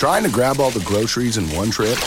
[0.00, 1.98] Trying to grab all the groceries in one trip?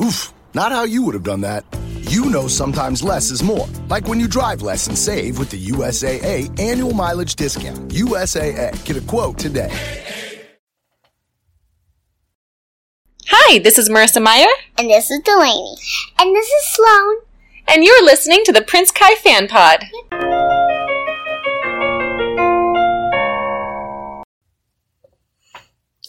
[0.00, 1.62] Oof, not how you would have done that.
[2.00, 3.68] You know sometimes less is more.
[3.90, 7.90] Like when you drive less and save with the USAA annual mileage discount.
[7.90, 8.72] USAA.
[8.86, 9.68] Get a quote today.
[13.26, 14.46] Hi, this is Marissa Meyer,
[14.78, 15.76] And this is Delaney.
[16.18, 17.16] And this is Sloan.
[17.66, 19.84] and you're listening to the Prince Kai Fan Pod.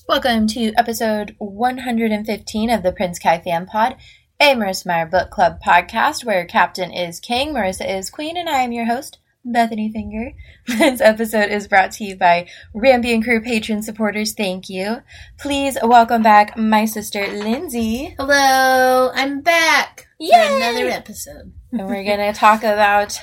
[0.10, 3.96] Welcome to episode 115 of the Prince Kai Fan Pod,
[4.40, 8.62] a Marissa Meyer Book Club podcast where Captain is King, Marissa is Queen, and I
[8.64, 10.32] am your host, Bethanie Finger.
[10.68, 14.34] This episode is brought to you by Rampion Crew patron supporters.
[14.34, 15.04] Thank you.
[15.38, 20.32] Please welcome back my sister Lindsey, Hello, I'm back Yay!
[20.32, 21.54] for another episode.
[21.72, 23.22] and we're going to talk about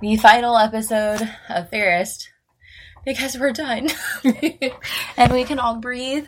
[0.00, 2.30] the final episode of Fairest
[3.04, 3.88] because we're done
[5.16, 6.26] and we can all breathe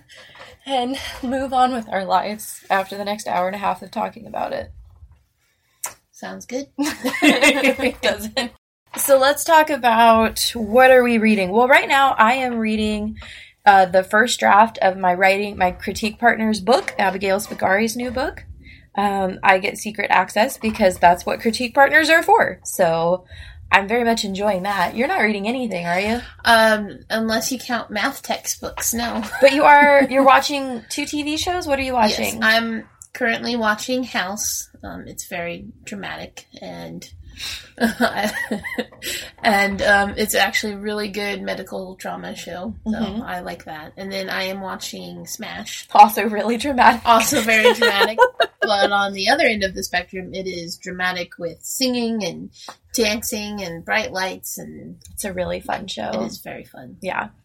[0.67, 4.27] and move on with our lives after the next hour and a half of talking
[4.27, 4.73] about it.
[6.11, 6.69] Sounds good.
[6.79, 8.53] it doesn't.
[8.97, 11.51] So let's talk about what are we reading?
[11.51, 13.19] Well, right now I am reading
[13.67, 18.45] uh, the first draft of my writing, my critique partner's book, Abigail Spigari's new book.
[18.95, 22.61] Um, I get secret access because that's what critique partners are for.
[22.65, 23.25] So
[23.75, 24.95] I'm very much enjoying that.
[24.95, 26.21] You're not reading anything, are you?
[26.45, 29.21] Um, unless you count math textbooks, no.
[29.41, 30.05] But you are.
[30.05, 31.67] You're watching two TV shows.
[31.67, 32.35] What are you watching?
[32.35, 34.71] Yes, I'm currently watching House.
[34.85, 37.05] Um, it's very dramatic and
[39.43, 42.75] and um, it's actually a really good medical drama show.
[42.87, 43.23] So Mhm.
[43.23, 43.93] I like that.
[43.97, 45.87] And then I am watching Smash.
[45.93, 47.03] also really dramatic.
[47.05, 48.19] Also very dramatic.
[48.61, 52.51] but on the other end of the spectrum, it is dramatic with singing and
[52.95, 56.11] dancing and bright lights, and It's a really fun show.
[56.23, 56.97] it is very fun.
[57.03, 57.29] Yeah.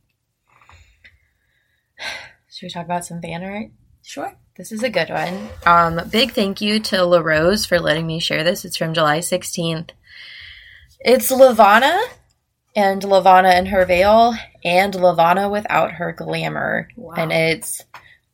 [2.51, 3.67] Should we talk about some fan art?
[4.03, 4.35] Sure.
[4.59, 5.47] This is a good one.
[5.65, 8.65] Um, big thank you to La Rose for letting me share this.
[8.65, 9.91] It's from July 16th.
[10.99, 11.97] It's Levana
[12.75, 14.33] and Levana in her veil
[14.65, 16.89] and Levana without her glamour.
[16.97, 17.13] Wow.
[17.15, 17.85] And it's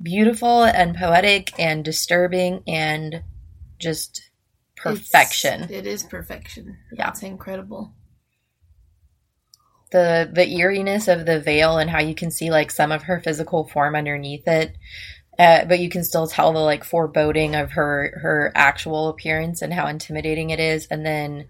[0.01, 3.21] beautiful and poetic and disturbing and
[3.77, 4.31] just
[4.75, 5.65] perfection.
[5.65, 6.79] It's- it is perfection.
[6.91, 7.09] Yeah.
[7.09, 7.93] It's incredible.
[9.91, 13.21] the the eeriness of the veil and how you can see like some of her
[13.21, 14.75] physical form underneath it
[15.39, 19.73] uh, but you can still tell the like foreboding of her her actual appearance and
[19.73, 21.47] how intimidating it is and then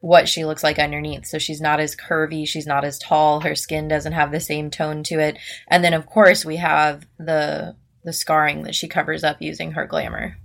[0.00, 3.54] what she looks like underneath so she's not as curvy she's not as tall her
[3.54, 7.74] skin doesn't have the same tone to it and then of course we have the
[8.04, 10.36] the scarring that she covers up using her glamour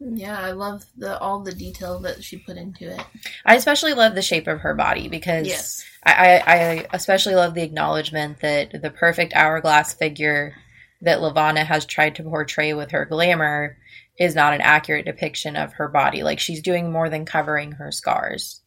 [0.00, 3.00] Yeah, I love the all the detail that she put into it.
[3.44, 5.84] i especially love the shape of her body because Yes.
[6.06, 10.54] I, I, I especially love the acknowledgement that the perfect hourglass figure
[11.02, 13.76] that Levana has tried to portray with her glamour
[14.18, 16.22] is not an accurate depiction of her body.
[16.22, 18.60] Like she's doing more than covering her scars.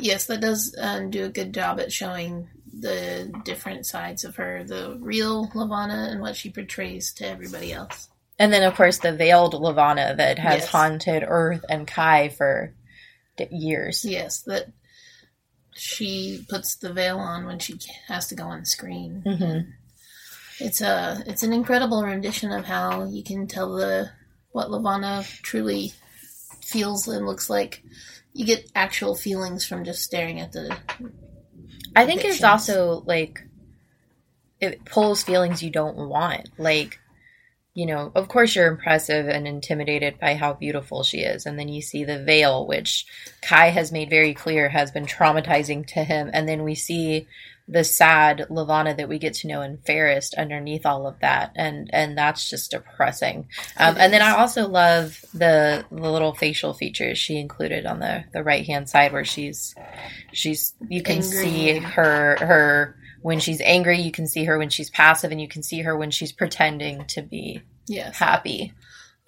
[0.00, 4.62] Yes, that does um, do a good job at showing the different sides of her,
[4.62, 8.08] the real Levana and what she portrays to everybody else.
[8.38, 10.68] And then, of course, the veiled Levana that has Yes.
[10.68, 12.72] haunted Earth and Kai for
[13.36, 14.04] d- years.
[14.04, 14.66] Yes, that
[15.74, 17.76] she puts the veil on when she
[18.06, 19.22] has to go on screen.
[19.26, 19.72] Mhm.
[20.60, 24.10] It's a it's an incredible rendition of how you can tell the
[24.50, 25.92] what Levana truly
[26.62, 27.82] feels and looks like.
[28.32, 30.76] You get actual feelings from just staring at the
[31.96, 33.40] I think it's also like
[34.60, 36.48] it pulls feelings you don't want.
[36.58, 36.98] Like,
[37.74, 41.68] you know, of course you're impressive and intimidated by how beautiful she is, and then
[41.68, 43.06] you see the veil, which
[43.42, 47.26] Kai has made very clear has been traumatizing to him, and then we see
[47.68, 51.90] the sad Levana that we get to know in Fairest underneath all of that, and
[51.92, 53.48] and that's just depressing.
[53.76, 54.22] Um, and then.
[54.22, 58.88] I also love the the little facial features she included on the the right hand
[58.88, 59.74] side where she's
[60.32, 61.30] she's you can Angry.
[61.30, 65.48] see her her when she's angry you can see her when she's passive and you
[65.48, 68.16] can see her when she's pretending to be yes.
[68.16, 68.72] happy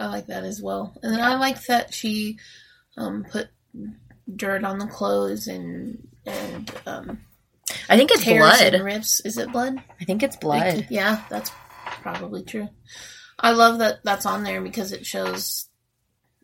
[0.01, 0.95] I like that as well.
[1.03, 2.39] And then I like that she
[2.97, 3.49] um, put
[4.35, 7.21] dirt on the clothes and and um,
[7.89, 9.21] i think it's blood and rips.
[9.21, 9.83] Is it blood?
[10.01, 11.51] i think it's blood Like, yeah, that's
[12.03, 12.69] probably true.
[13.39, 15.69] I love that that's on there because it shows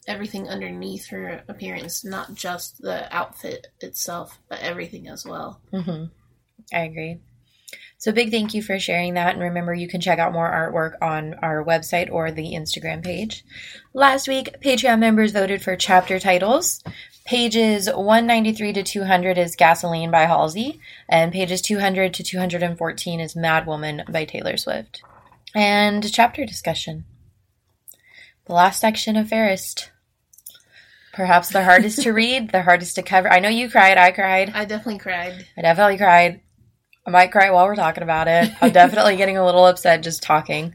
[0.09, 5.61] everything underneath her appearance, not just the outfit itself, but everything as well.
[5.73, 6.05] hmm
[6.73, 7.21] i agree
[7.99, 10.95] so big thank you for sharing that and remember you can check out more artwork
[11.03, 13.45] on our website or the instagram page
[13.93, 16.83] last week patreon members voted for chapter titles
[17.25, 23.67] pages 193 to 200 is gasoline by halsey and pages 200 to 214 is mad
[23.67, 25.03] woman by taylor swift
[25.57, 27.07] And chapter discussion.
[28.45, 29.91] The last section of Fairest.
[31.15, 33.33] Perhaps the hardest to read, the hardest to cover.
[33.33, 34.53] I know you cried, I cried.
[34.55, 35.47] I definitely cried.
[35.57, 36.43] I definitely cried.
[37.07, 38.51] I might cry while we're talking about it.
[38.61, 40.75] I'm definitely getting a little upset just talking.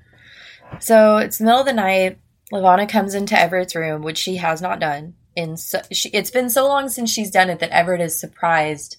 [0.80, 2.20] So it's the middle of the night.
[2.52, 5.16] Levana comes into Everett's room, which she has not done.
[5.36, 8.98] In so, she, it's been so long since she's done it that Everett is surprised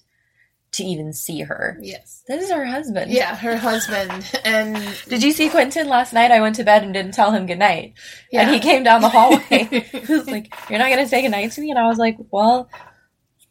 [0.73, 1.77] to even see her.
[1.81, 2.23] Yes.
[2.27, 3.11] This is her husband.
[3.11, 4.11] Yeah, her husband.
[4.43, 4.75] And
[5.07, 6.31] Did you see Quentin last night?
[6.31, 7.93] I went to bed and didn't tell him goodnight.
[8.31, 8.41] yeah.
[8.41, 9.41] And he came down the hallway.
[9.91, 11.69] he was like, You're not going to say goodnight to me?
[11.69, 12.69] And I was like, Well,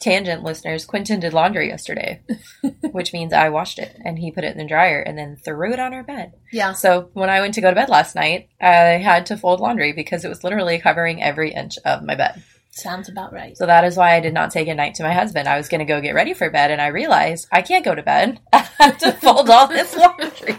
[0.03, 2.21] tangent listeners, Quentin did laundry yesterday,
[2.93, 5.73] which means I washed it and he put it in the dryer and then threw
[5.73, 6.33] it on our bed.
[6.53, 6.73] yeah.
[6.73, 9.93] So when I went to go to bed last night, I had to fold laundry
[9.93, 12.43] because it was literally covering every inch of my bed.
[12.75, 13.57] Sounds about right.
[13.57, 15.47] So that is why I did not say goodnight to my husband.
[15.47, 17.95] I was going to go get ready for bed and I realized I can't go
[17.95, 18.41] to bed.
[18.53, 20.59] I have to fold all this laundry.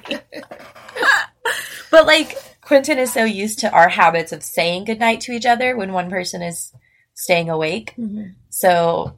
[1.91, 5.75] but like Quentin is so used to our habits of saying goodnight to each other
[5.75, 6.71] when one person is
[7.15, 7.93] staying awake.
[7.99, 8.35] Mhm.
[8.49, 9.17] So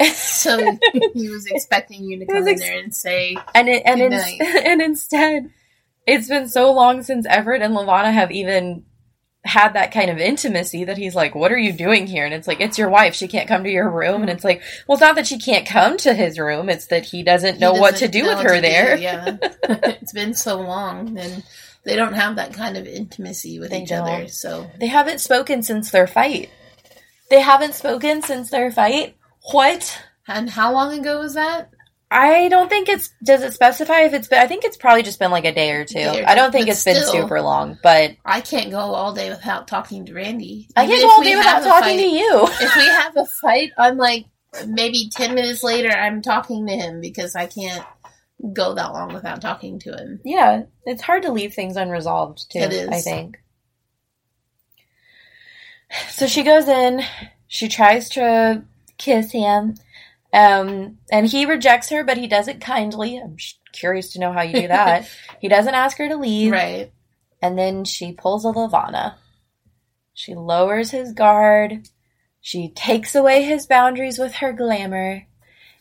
[0.14, 0.78] So
[1.14, 4.12] he was expecting you to come in there and say, and it, and in,
[4.64, 5.50] and instead
[6.06, 8.84] it's been so long since Everett and Levana have even
[9.44, 12.48] had that kind of intimacy that he's like, "What are you doing here?" And it's
[12.48, 13.14] like, "It's your wife.
[13.14, 15.66] She can't come to your room." And it's like, "Well, it's not that she can't
[15.66, 16.68] come to his room.
[16.68, 18.60] It's that he doesn't he know what to do with her do.
[18.62, 19.36] there." Yeah.
[19.42, 21.42] it's been so long and
[21.84, 24.18] they don't have that kind of intimacy with They each other.
[24.18, 24.30] don't.
[24.30, 26.50] So They haven't spoken since their fight.
[27.30, 29.16] They haven't spoken since their fight.
[29.52, 30.02] What?
[30.30, 31.70] and how long ago was that?
[32.12, 33.10] I don't think it's.
[33.22, 34.40] Does it specify if it's been?
[34.40, 35.94] I think it's probably just been like a day or two.
[35.94, 39.30] Day or I don't think it's been super long, but I can't go all day
[39.30, 40.68] without talking to Randy.
[40.74, 42.48] I can't go all day without talking to you.
[42.60, 44.26] If we have a fight, I'm like
[44.66, 47.84] maybe ten minutes later I'm talking to him because I can't
[48.52, 50.20] go that long without talking to him.
[50.24, 52.58] Yeah, it's hard to leave things unresolved too.
[52.58, 52.88] It is.
[52.88, 53.38] I think.
[56.08, 57.02] So she goes in.
[57.46, 58.64] She tries to
[59.00, 59.74] kiss him,
[60.32, 63.16] um, and he rejects her, but he does it kindly.
[63.16, 65.08] I'm sh- curious to know how you do that.
[65.40, 66.92] he doesn't ask her to leave, Right.
[67.42, 69.18] and then she pulls a Levana.
[70.14, 71.88] She lowers his guard.
[72.40, 75.26] She takes away his boundaries with her glamour,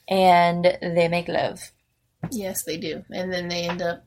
[0.07, 1.71] and they make love.
[2.31, 3.03] Yes, they do.
[3.11, 4.05] And then they end up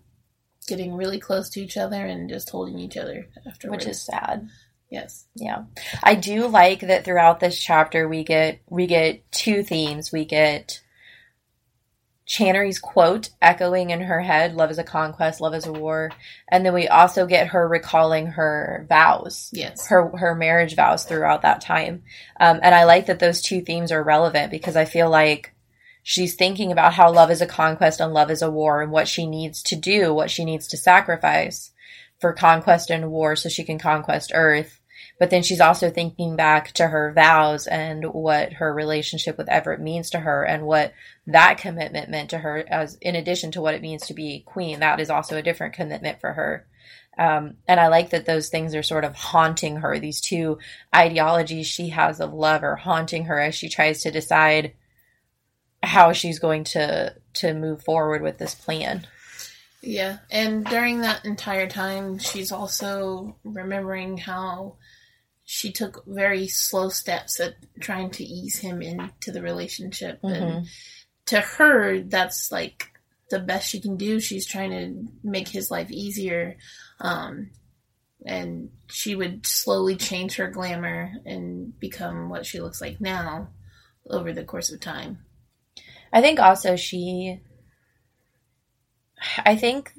[0.68, 3.84] getting really close to each other and just holding each other afterwards.
[3.86, 4.48] which is sad.
[4.92, 5.24] Yes.
[5.34, 5.64] Yeah.
[6.02, 10.12] I do like that throughout this chapter we get we get two themes.
[10.12, 10.82] We get
[12.28, 16.10] Channary's quote echoing in her head, love is a conquest, love is a war.
[16.46, 19.48] And then we also get her recalling her vows.
[19.54, 19.86] Yes.
[19.88, 22.02] Her her marriage vows throughout that time.
[22.38, 25.54] Um, and I like that those two themes are relevant because I feel like
[26.02, 29.08] she's thinking about how love is a conquest and love is a war and what
[29.08, 31.70] she needs to do, what she needs to sacrifice
[32.22, 34.78] for conquest and war so she can conquest Earth.
[35.18, 39.80] But then she's also thinking back to her vows and what her relationship with Everett
[39.80, 40.92] means to her and what
[41.26, 44.80] that commitment meant to her as in addition to what it means to be queen.
[44.80, 46.66] That is also a different commitment for her.
[47.18, 49.98] Um, and I like that those things are sort of haunting her.
[49.98, 50.58] These two
[50.94, 54.72] ideologies she has of love are haunting her as she tries to decide
[55.82, 59.06] how she's going to to move forward with this plan.
[59.82, 60.18] Yeah.
[60.30, 64.76] And during that entire time, she's also remembering how
[65.52, 70.18] she took very slow steps at trying to ease him into the relationship.
[70.22, 70.66] And
[71.26, 72.88] to her, that's like
[73.28, 74.18] the best she can do.
[74.18, 76.56] She's trying to make his life easier.
[77.00, 77.50] Um,
[78.24, 83.48] and she would slowly change her glamour and become what she looks like now
[84.08, 85.18] over the course of time.
[86.14, 87.40] I think also she
[89.44, 89.92] I think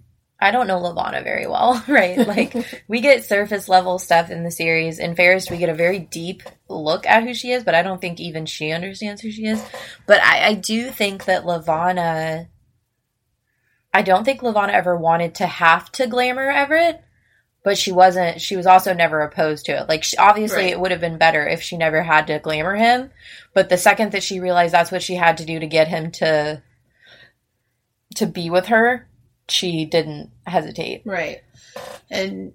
[0.43, 2.17] I don't know Levana very well, right?
[2.17, 2.53] Like
[2.87, 4.99] we get surface level stuff in the series.
[4.99, 8.01] In Fairest, we get a very deep look at who she is, but I don't
[8.01, 9.63] think even she understands who she is.
[10.05, 12.49] But I, I do think that Levana
[13.93, 17.03] I don't think Levana ever wanted to have to glamour Everett,
[17.63, 19.87] but she wasn't she was also never opposed to it.
[19.87, 20.71] Like she, obviously Right.
[20.71, 23.11] it would have been better if she never had to glamour him,
[23.53, 26.11] but the second that she realized that's what she had to do to get him
[26.11, 26.61] to
[28.15, 29.07] to be with her,
[29.49, 31.03] she didn't hesitate.
[31.05, 31.41] Right.
[32.09, 32.53] And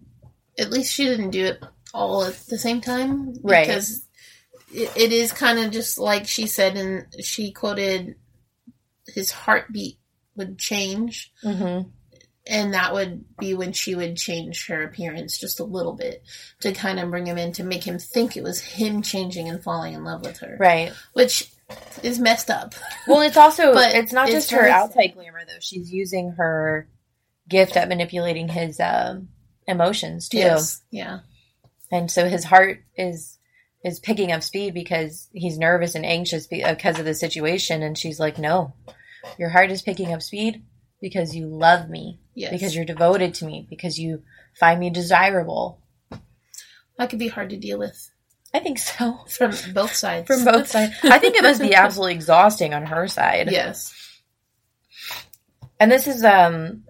[0.58, 1.62] at least she didn't do it
[1.94, 3.34] all at the same time.
[3.42, 3.66] Right.
[3.66, 4.06] Because
[4.72, 8.16] it, it is kind of just like she said, and she quoted
[9.06, 9.98] his heartbeat
[10.36, 11.32] would change.
[11.44, 11.88] Mm-hmm.
[12.50, 16.22] And that would be when she would change her appearance just a little bit
[16.60, 19.62] to kind of bring him in to make him think it was him changing and
[19.62, 20.56] falling in love with her.
[20.58, 20.92] Right.
[21.12, 21.52] Which
[22.02, 22.74] is messed up.
[23.06, 25.60] Well, it's also But it's not it's just her outside glamour though.
[25.60, 26.88] She's using her
[27.48, 29.28] gift at manipulating his um,
[29.66, 30.38] emotions too.
[30.38, 30.82] Yes.
[30.90, 31.20] Yeah.
[31.90, 33.38] and so his heart is
[33.84, 38.18] is picking up speed because he's nervous and anxious because of the situation and she's
[38.18, 38.74] like no
[39.38, 40.64] your heart is picking up speed
[41.00, 42.50] because you love me Yes.
[42.50, 44.22] because you're devoted to me because you
[44.58, 45.80] find me desirable
[46.98, 48.10] that could be hard to deal with
[48.58, 50.26] i think so from both sides.
[50.26, 53.94] from both sides i think it must be absolutely exhausting on her side yes.
[55.80, 56.84] and this is um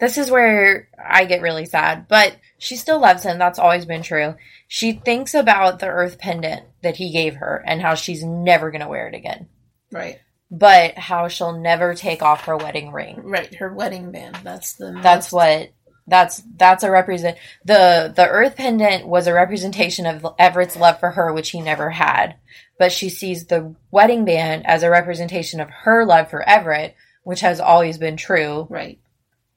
[0.00, 4.02] this is where i get really sad but she still loves him that's always been
[4.02, 4.34] true
[4.68, 8.80] she thinks about the earth pendant that he gave her and how she's never going
[8.80, 9.48] to wear it again
[9.92, 10.18] Right.
[10.50, 13.54] but how she'll never take off her wedding ring Right.
[13.54, 14.38] Her wedding band.
[14.42, 14.98] That's the.
[15.02, 15.70] that's most- what
[16.06, 21.10] that's that's a represent the the earth pendant was a representation of everett's love for
[21.12, 22.34] her which he never had
[22.78, 27.40] but she sees the wedding band as a representation of her love for everett which
[27.40, 28.98] has always been true Right.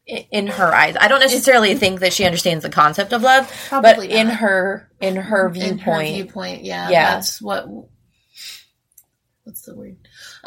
[0.06, 0.96] in her eyes.
[0.98, 4.90] I don't necessarily think that she understands the concept of love, Probably but in her
[5.02, 7.16] in her In viewpoint, her viewpoint, yeah, Yeah.
[7.16, 7.68] that's what.
[9.44, 9.98] What's the word?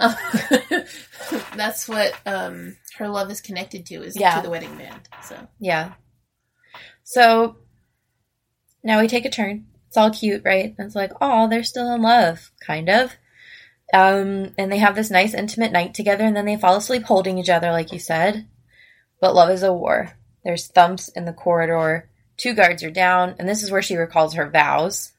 [1.57, 4.37] That's what um, her love is connected to is Yeah.
[4.37, 5.01] to the wedding band.
[5.23, 5.93] So yeah.
[7.05, 7.57] So
[8.83, 9.67] now we take a turn.
[9.89, 10.75] It's all cute, right?
[10.79, 13.13] It's like, oh, they're still in love, kind of.
[13.93, 17.39] Um, and they have this nice intimate night together, and then they fall asleep holding
[17.39, 18.47] each other, like you said.
[19.21, 20.13] But love is a war.
[20.45, 22.09] There's thumps in the corridor.
[22.37, 25.11] Two guards are down, and this is where she recalls her vows.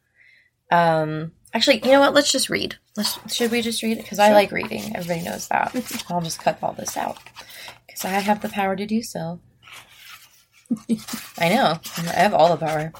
[0.71, 2.13] Um, actually, you know what?
[2.13, 2.75] Let's just read.
[2.95, 4.03] Let's, should we just read it?
[4.03, 4.95] Because I like reading.
[4.95, 6.05] Everybody knows that.
[6.09, 7.17] I'll just cut all this out
[7.87, 9.39] because I have the power to do so.
[11.37, 11.79] I know.
[11.97, 12.93] I have all the power.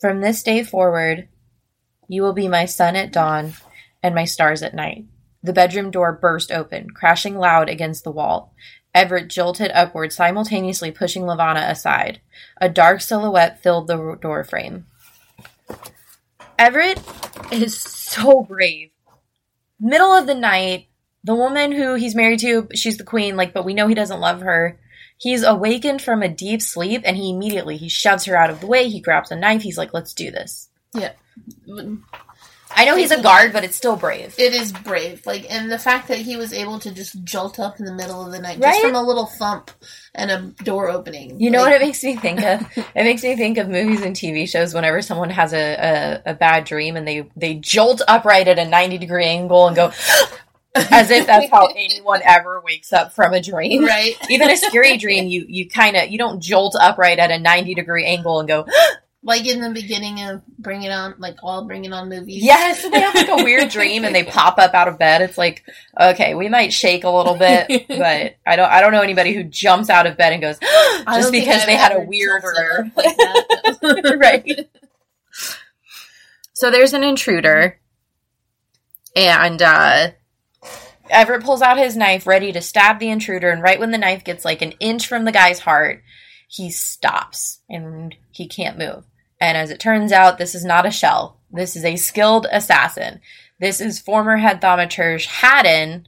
[0.00, 1.28] From this day forward,
[2.08, 3.52] you will be my sun at dawn
[4.02, 5.04] and my stars at night.
[5.42, 8.54] The bedroom door burst open, crashing loud against the wall.
[8.94, 12.20] Everett jolted upward, simultaneously pushing Levana aside.
[12.60, 14.86] A dark silhouette filled the door frame.
[16.58, 17.00] Everett
[17.50, 18.90] is so brave.
[19.80, 20.88] Middle of the night,
[21.24, 24.20] the woman who he's married to, she's the queen, like, but we know he doesn't
[24.20, 24.78] love her.
[25.16, 28.66] He's awakened from a deep sleep and he immediately he shoves her out of the
[28.66, 28.88] way.
[28.88, 29.62] He grabs a knife.
[29.62, 31.12] He's like, "Let's do this." yeah,
[32.74, 34.34] I know he's a guard, but it's still brave.
[34.38, 35.24] it is brave.
[35.26, 38.24] Like, and the fact that he was able to just jolt up in the middle
[38.24, 38.72] of the night Right?
[38.72, 39.70] just from a little thump
[40.14, 41.40] and a door opening.
[41.40, 42.66] You know what it makes me think of?
[42.94, 46.34] It makes me think of movies and TV shows whenever someone has a, a, a
[46.34, 49.92] bad dream and they, they jolt upright at a 90 degree angle and go,
[50.74, 53.84] as if that's how anyone ever wakes up from a dream.
[53.84, 54.14] Right.
[54.30, 57.74] Even a scary dream, you, you kind of, you don't jolt upright at a 90
[57.74, 58.66] degree angle and go,
[59.24, 62.42] Like in the beginning of Bring It On, like all Bring It On movies.
[62.42, 65.22] yes, they have like a weird dream and they pop up out of bed.
[65.22, 65.62] It's like,
[65.98, 69.44] okay, we might shake a little bit, but I don't, I don't know anybody who
[69.44, 70.58] jumps out of bed and goes,
[71.06, 74.68] just because they had a ever weirder like right.
[76.54, 77.80] So there's an intruder,
[79.16, 80.10] and uh,
[81.10, 83.50] Everett pulls out his knife, ready to stab the intruder.
[83.50, 86.02] And right when the knife gets like an inch from the guy's heart,
[86.48, 89.04] he stops and he can't move.
[89.42, 91.36] And as it turns out, this is not a shell.
[91.50, 93.20] This is a skilled assassin.
[93.58, 96.06] This is former head thaumaturge Haddon,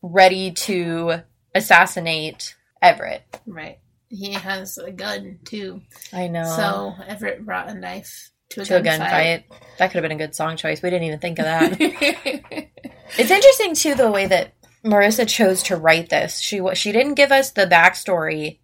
[0.00, 1.20] ready to
[1.54, 3.22] assassinate Everett.
[3.46, 3.80] Right.
[4.08, 5.82] He has a gun too.
[6.10, 6.44] I know.
[6.56, 8.98] So Everett brought a knife to a to a gunfight.
[8.98, 9.44] gunfight.
[9.76, 10.80] That could have been a good song choice.
[10.80, 11.76] We didn't even think of that.
[11.78, 14.54] it's interesting too the way that
[14.86, 16.38] Marissa chose to write this.
[16.38, 18.60] She she didn't give us the backstory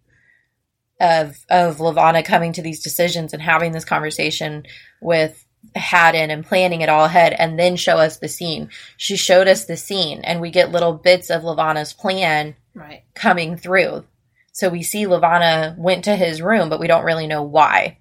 [0.99, 4.65] of of Levana coming to these decisions and having this conversation
[5.01, 8.69] with Haddon and planning it all ahead and then show us the scene.
[8.95, 13.03] She showed us the scene and we get little bits of Levana's plan right.
[13.13, 14.05] coming through.
[14.51, 17.99] So we see Levana went to his room, but we don't really know why.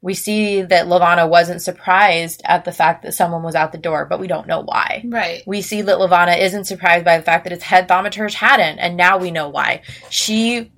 [0.00, 4.04] We see that Levana wasn't surprised at the fact that someone was out the door,
[4.04, 5.04] but we don't know why.
[5.06, 5.44] Right.
[5.46, 8.96] We see that Levana isn't surprised by the fact that its head thaumaturge Haddon, and
[8.96, 9.82] now we know why.
[10.10, 10.72] She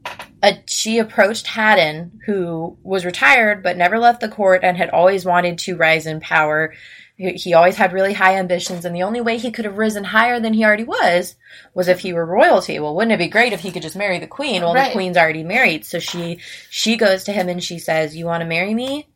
[0.45, 5.25] uh, she approached Haddon, who was retired but never left the court and had always
[5.25, 6.75] wanted to rise in power.
[7.17, 10.05] He, he always had really high ambitions, and the only way he could have risen
[10.05, 11.37] higher than he already was
[11.73, 12.79] was if he were royalty.
[12.81, 14.63] Well, wouldn't it be great if he could just marry the queen?
[14.63, 14.89] Well, Right.
[14.89, 16.39] the queen's already married, so she
[16.71, 19.09] she goes to him and she says, "You want to marry me?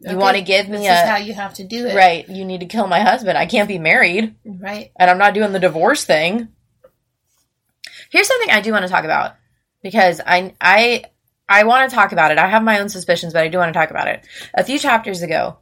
[0.00, 1.94] You Okay, want to give me This a is how you have to do it.
[1.94, 2.28] right?
[2.28, 3.38] You need to kill my husband.
[3.38, 4.90] I can't be married." Right.
[4.98, 6.48] and I'm not doing the divorce thing.
[8.10, 9.36] Here's something I do want to talk about
[9.82, 11.04] because I I
[11.48, 12.38] I want to talk about it.
[12.38, 14.26] I have my own suspicions, but I do want to talk about it.
[14.54, 15.58] A few chapters ago,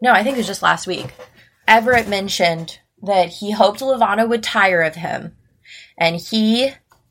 [0.00, 1.12] no, I think it was just last week.
[1.66, 5.36] Everett mentioned that he hoped Levana would tire of him,
[5.98, 6.70] and he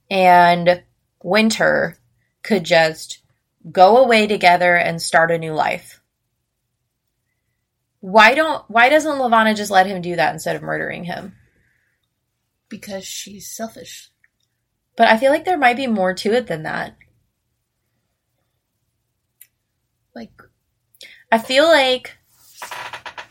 [0.09, 0.83] and
[1.23, 1.97] Winter
[2.43, 3.19] could just
[3.71, 6.01] go away together and start a new life.
[7.99, 11.35] Why don't why doesn't Levana just let him do that instead of murdering him?
[12.69, 14.08] Because she's selfish.
[14.99, 16.93] But I feel like there might be more to it than that.
[20.13, 20.29] Like,
[21.31, 22.17] I feel like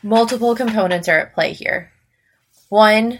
[0.02, 1.92] multiple components are at play here.
[2.70, 3.18] One,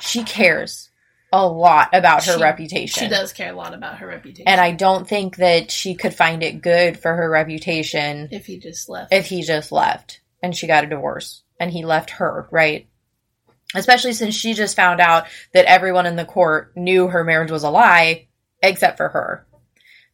[0.00, 0.88] she cares
[1.32, 3.04] a lot about her She- reputation.
[3.04, 4.48] she does care a lot about her reputation.
[4.48, 8.58] And I don't think that she could find it good for her reputation if he
[8.58, 9.12] just left.
[9.12, 12.88] if he just left and she got a divorce and he left her, right?
[13.74, 17.64] Especially since she just found out that everyone in the court knew her marriage was
[17.64, 18.28] a lie
[18.62, 19.46] except for her.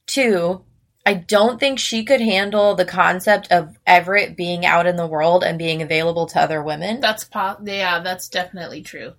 [0.06, 0.64] Two,
[1.06, 5.42] I don't think she could handle the concept of Everett being out in the world
[5.42, 7.00] and being available to other women.
[7.00, 9.14] That's po- yeah, that's definitely true.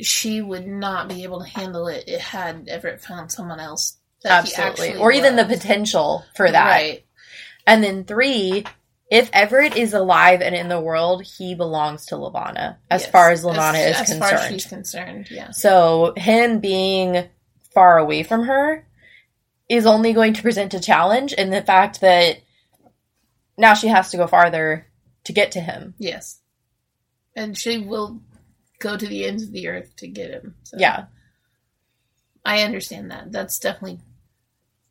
[0.00, 2.04] She would not be able to handle it.
[2.08, 3.98] It had Everett found someone else.
[4.24, 4.96] Absolutely.
[4.96, 6.66] Or even the potential for that.
[6.66, 7.06] Right.
[7.66, 8.64] And then three,
[9.10, 13.10] if Everett is alive and in the world, he belongs to Levana, as Yes.
[13.10, 14.20] far as Levana as, is as concerned.
[14.30, 15.50] far as she's concerned, yeah.
[15.52, 17.28] So him being
[17.74, 18.86] far away from her
[19.68, 22.38] is only going to present a challenge in the fact that
[23.58, 24.86] now she has to go farther
[25.24, 25.94] to get to him.
[25.98, 26.40] Yes.
[27.34, 28.20] And she will
[28.78, 30.54] go to the ends of the earth to get him.
[30.64, 31.06] So Yeah,
[32.44, 33.32] I understand that.
[33.32, 34.00] That's definitely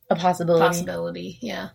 [0.09, 0.67] a a possibility.
[0.67, 1.37] possibility.
[1.41, 1.69] Yeah.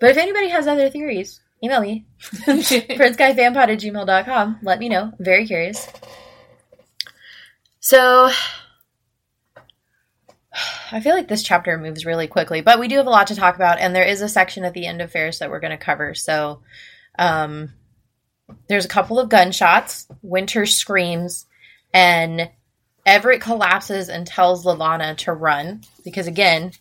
[0.00, 2.06] But if anybody has other theories, email me.
[2.20, 4.58] PrinceKaiFanpod at gmail.com.
[4.62, 5.12] Let me know.
[5.18, 5.88] I'm very curious.
[7.80, 8.30] So,
[10.92, 13.36] I feel like this chapter moves really quickly, but we do have a lot to
[13.36, 15.76] talk about, and there is a section at the end of Fairest that we're going
[15.76, 16.14] to cover.
[16.14, 16.60] So,
[17.18, 17.72] um,
[18.68, 20.06] there's a couple of gunshots.
[20.22, 21.46] Winter screams,
[21.94, 22.50] and
[23.06, 26.72] Everett collapses and tells Levana to run because, again,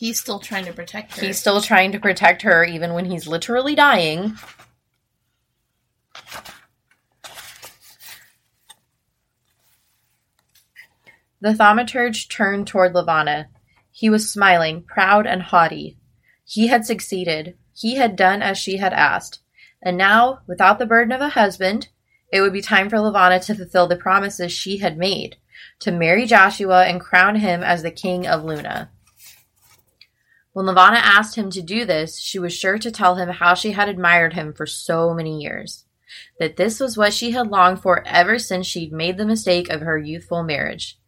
[0.00, 1.26] He's still trying to protect her.
[1.26, 4.38] He's still trying to protect her even when he's literally dying.
[11.42, 13.50] The thaumaturge turned toward Levana.
[13.92, 15.98] He was smiling, proud and haughty.
[16.46, 17.58] He had succeeded.
[17.74, 19.40] He had done as she had asked.
[19.82, 21.88] And now, without the burden of a husband,
[22.32, 25.36] it would be time for Levana to fulfill the promises she had made
[25.80, 28.90] to marry Joshua and crown him as the king of Luna.
[30.52, 33.72] When Levana asked him to do this, she was sure to tell him how she
[33.72, 35.84] had admired him for so many years.
[36.40, 39.80] That this was what she had longed for ever since she'd made the mistake of
[39.80, 40.98] her youthful marriage.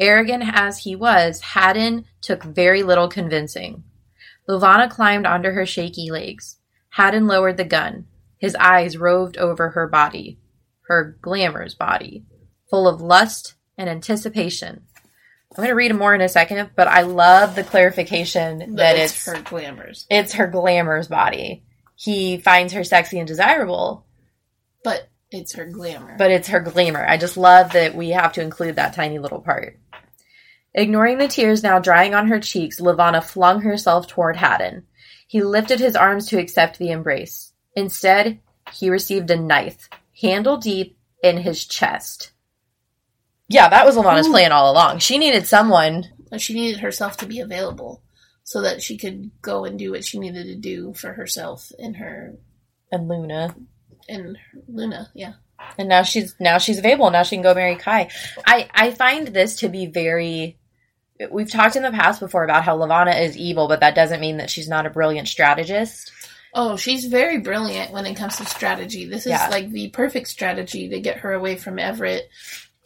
[0.00, 3.84] Arrogant as he was, Haddon took very little convincing.
[4.48, 6.56] Levana climbed onto her shaky legs.
[6.90, 8.06] Haddon lowered the gun.
[8.38, 10.38] His eyes roved over her body,
[10.88, 12.24] her glamour's body,
[12.68, 14.82] full of lust and anticipation.
[15.52, 18.96] I'm going to read more in a second, but I love the clarification that, that
[18.96, 20.06] it's it's her glamours.
[20.10, 21.64] it's her glamour's body.
[21.96, 24.06] He finds her sexy and desirable,
[24.84, 26.14] But it's her glamour.
[26.16, 27.04] but it's her glamour.
[27.04, 29.78] I just love that we have to include that tiny little part.
[30.74, 34.84] Ignoring the tears now drying on her cheeks, Levana flung herself toward Haddon.
[35.26, 37.52] He lifted his arms to accept the embrace.
[37.74, 38.38] Instead,
[38.72, 39.88] he received a knife,
[40.20, 42.30] handle deep, in his chest.
[43.48, 44.30] Yeah, that was Levana's Ooh.
[44.30, 44.32] Mm.
[44.32, 44.98] plan all along.
[44.98, 46.04] She needed someone.
[46.38, 48.02] she needed herself to be available
[48.44, 51.96] so that she could go and do what she needed to do for herself and
[51.96, 52.34] her
[52.92, 53.54] And Luna.
[54.08, 54.36] and
[54.68, 55.10] Luna.
[55.14, 55.34] Yeah.
[55.78, 58.08] and now she's now she's available now she can go marry kai
[58.46, 60.56] i i find this to be very
[61.32, 64.36] we've talked in the past before about how levana is evil but that doesn't mean
[64.36, 66.12] that she's not a brilliant strategist
[66.54, 69.04] Oh, she's very brilliant when it comes to strategy.
[69.04, 69.48] This is Yeah.
[69.50, 72.26] like the perfect strategy to get her away from Everett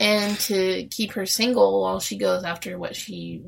[0.00, 3.42] and to keep her single while she goes after what she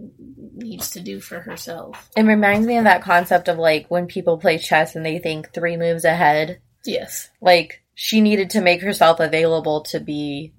[0.56, 2.08] needs to do for herself.
[2.16, 5.52] it reminds me of that concept of like when people play chess and they think
[5.52, 7.30] three moves ahead Yes.
[7.40, 10.52] like she needed to make herself available to be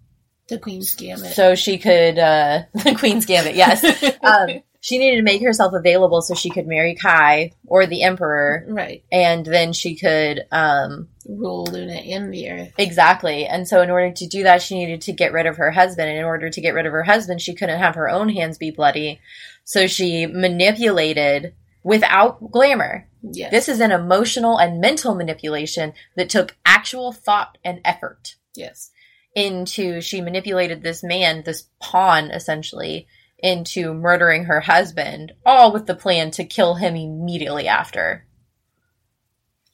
[0.47, 1.33] The Queen's Gambit.
[1.33, 3.83] so she could uh the queen's gambit yes
[4.23, 8.63] um she needed to make herself available so she could marry kai or the emperor
[8.69, 9.03] right.
[9.11, 12.73] and then she could um Rule Luna and the Earth.
[12.77, 13.47] Exactly.
[13.47, 16.07] And so, in order to do that, she needed to get rid of her husband.
[16.07, 18.59] And in order to get rid of her husband, she couldn't have her own hands
[18.59, 19.19] be bloody.
[19.63, 23.07] So, she manipulated without glamour.
[23.23, 23.49] Yes.
[23.49, 28.91] This is an emotional and mental manipulation that took actual thought and effort yes.
[29.33, 33.07] into she manipulated this man, this pawn essentially,
[33.39, 38.25] into murdering her husband, all with the plan to kill him immediately after.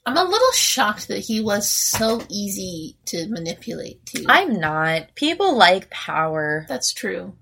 [0.04, 4.24] I'm a little shocked that he was so easy to manipulate too.
[4.28, 5.14] I'm not.
[5.14, 6.66] People like power.
[6.68, 7.34] That's true.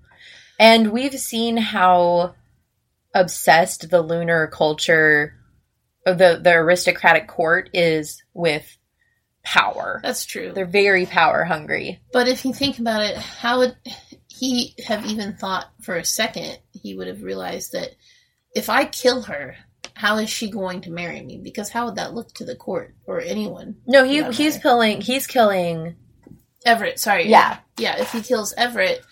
[0.59, 2.35] And we've seen how
[3.15, 5.35] obsessed the lunar culture,
[6.05, 8.77] or the the aristocratic court is with
[9.43, 9.99] power.
[10.03, 10.51] That's true.
[10.53, 11.99] They're very power hungry.
[12.13, 13.75] But if you think about it, how would
[14.41, 17.91] he have even thought for a second he would have realized that
[18.55, 19.55] if I kill her,
[19.93, 21.37] how is she going to marry me?
[21.37, 23.75] Because how would that look to the court or anyone?
[23.85, 24.99] No, he he's killing.
[24.99, 25.95] He's killing.
[26.65, 27.29] Everett, sorry.
[27.29, 27.59] Yeah.
[27.77, 29.03] Yeah, if he kills Everett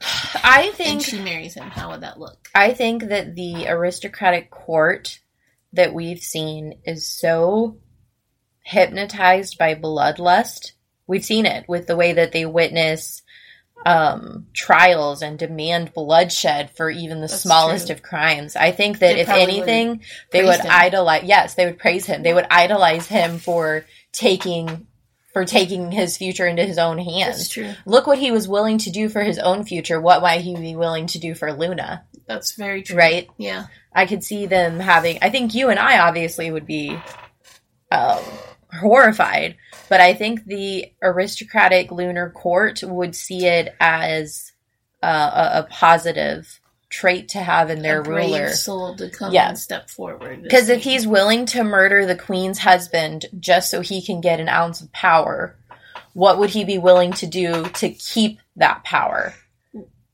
[0.42, 2.48] I think she marries him, how would that look?
[2.54, 5.20] I think that the aristocratic court
[5.74, 7.76] that we've seen is so
[8.62, 10.72] hypnotized by bloodlust.
[11.06, 13.22] We've seen it with the way that they witness
[13.84, 17.94] um, trials and demand bloodshed for even the That's smallest true.
[17.96, 18.56] of crimes.
[18.56, 20.66] I think that They if anything, they would him.
[20.70, 21.24] idolize.
[21.24, 22.22] Yes, they would praise him.
[22.22, 24.86] They would idolize him for taking
[25.32, 27.36] for taking his future into his own hands.
[27.36, 27.74] That's true.
[27.84, 30.00] Look what he was willing to do for his own future.
[30.00, 32.06] What might he be willing to do for Luna?
[32.26, 32.96] That's very true.
[32.96, 33.28] Right?
[33.36, 33.66] Yeah.
[33.92, 35.18] I could see them having.
[35.20, 36.98] I think you and I obviously would be
[37.92, 38.18] um,
[38.72, 39.56] horrified,
[39.88, 44.52] but I think the aristocratic lunar court would see it as
[45.02, 48.48] uh, a, a positive trait to have in their a brave ruler.
[48.52, 49.48] soul to come Yeah.
[49.48, 50.42] and step forward.
[50.42, 54.48] Because if he's willing to murder the queen's husband just so he can get an
[54.48, 55.56] ounce of power,
[56.14, 59.34] what would he be willing to do to keep that power?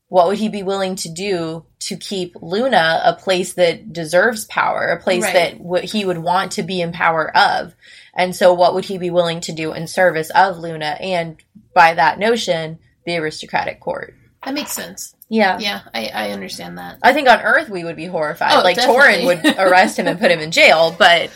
[0.09, 4.87] What would he be willing to do to keep Luna a place that deserves power,
[4.87, 5.33] a place Right.
[5.33, 7.73] that w- he would want to be in power of?
[8.15, 10.97] And so, what would he be willing to do in service of Luna?
[10.99, 11.37] And
[11.73, 14.15] by that notion, the aristocratic court.
[14.45, 15.15] that makes sense.
[15.29, 15.57] Yeah.
[15.59, 16.99] Yeah, I, I understand that.
[17.01, 18.53] I think on Earth we would be horrified.
[18.53, 19.01] Oh, like definitely.
[19.01, 21.31] Torin would arrest him and put him in jail, but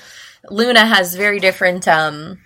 [0.52, 2.40] Luna has very different um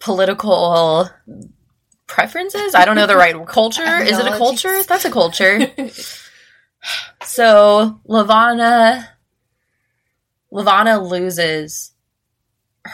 [0.00, 1.08] political
[2.06, 2.74] preferences.
[2.74, 3.96] I don't know the right culture.
[4.02, 4.82] Is it a culture?
[4.82, 5.60] That's a culture.
[7.24, 9.08] so Levana
[10.50, 11.92] Levana loses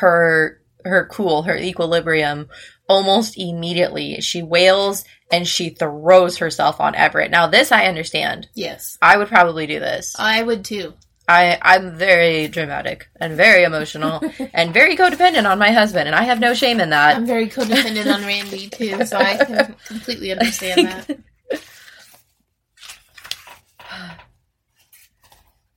[0.01, 2.49] her her cool, her equilibrium
[2.89, 4.21] almost immediately.
[4.21, 7.31] She wails and she throws herself on Everett.
[7.31, 8.49] Now this I understand.
[8.55, 10.15] yes, I would probably do this.
[10.19, 10.95] I would too.
[11.27, 14.21] I I'm very dramatic and very emotional
[14.53, 17.17] and very codependent on my husband and I have no shame in that.
[17.17, 21.19] I'm very codependent on Randy too, so I can completely understand that.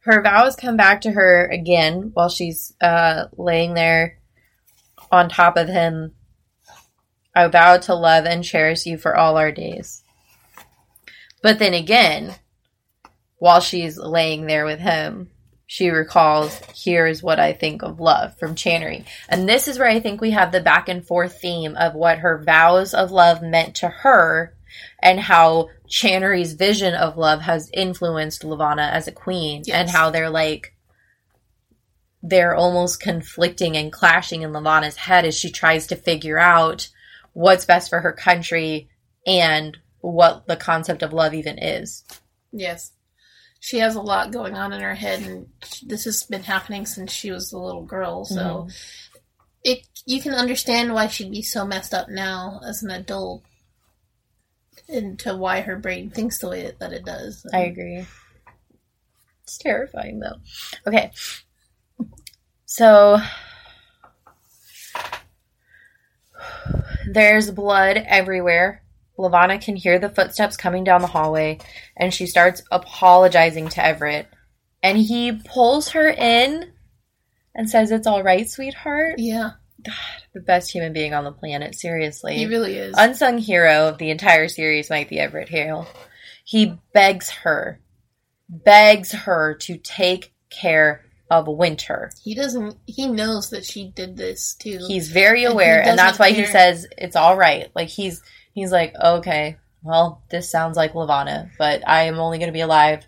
[0.07, 4.19] her vows come back to her again while she's uh, laying there
[5.11, 6.13] on top of him.
[7.35, 10.01] I vow to love and cherish you for all our days.
[11.43, 12.33] But then again,
[13.37, 15.29] while she's laying there with him,
[15.67, 19.05] she recalls, Here's what I think of love from Channary.
[19.27, 22.19] And this is where I think we have the back and forth theme of what
[22.19, 24.56] her vows of love meant to her
[25.01, 29.75] and how Channary's vision of love has influenced Levana as a queen Yes.
[29.75, 30.73] and how they're like
[32.23, 36.89] they're almost conflicting and clashing in Levana's head as she tries to figure out
[37.33, 38.89] what's best for her country
[39.25, 42.03] and what the concept of love even is.
[42.51, 42.91] Yes.
[43.59, 45.47] She has a lot going on in her head, and
[45.85, 48.23] this has been happening since she was a little girl.
[48.23, 48.69] So, mm-hmm.
[49.63, 53.43] it you can understand why she'd be so messed up now as an adult,
[54.89, 57.45] and to why her brain thinks the way that, that it does.
[57.53, 58.05] I agree.
[59.43, 60.37] It's terrifying though.
[60.85, 61.11] Okay.
[62.65, 63.19] So
[67.07, 68.83] there's blood everywhere.
[69.17, 71.59] Levana can hear the footsteps coming down the hallway
[71.95, 74.27] and she starts apologizing to Everett.
[74.83, 76.71] And he pulls her in
[77.55, 79.15] and says, It's all right, sweetheart.
[79.17, 79.51] Yeah,
[80.33, 82.95] The best human being on the planet, seriously he really is.
[82.97, 85.87] unsung hero of the entire series might be Everett Hale.
[86.43, 87.79] He begs her,
[88.49, 92.09] begs her to take care of Winter.
[92.23, 92.77] he doesn't.
[92.85, 94.79] He knows that she did this too.
[94.87, 97.69] He's very aware, and that's doesn't why he says it's all right.
[97.75, 98.21] Like he's
[98.53, 102.61] he's like, okay, well, this sounds like Levana, but I am only going to be
[102.61, 103.05] alive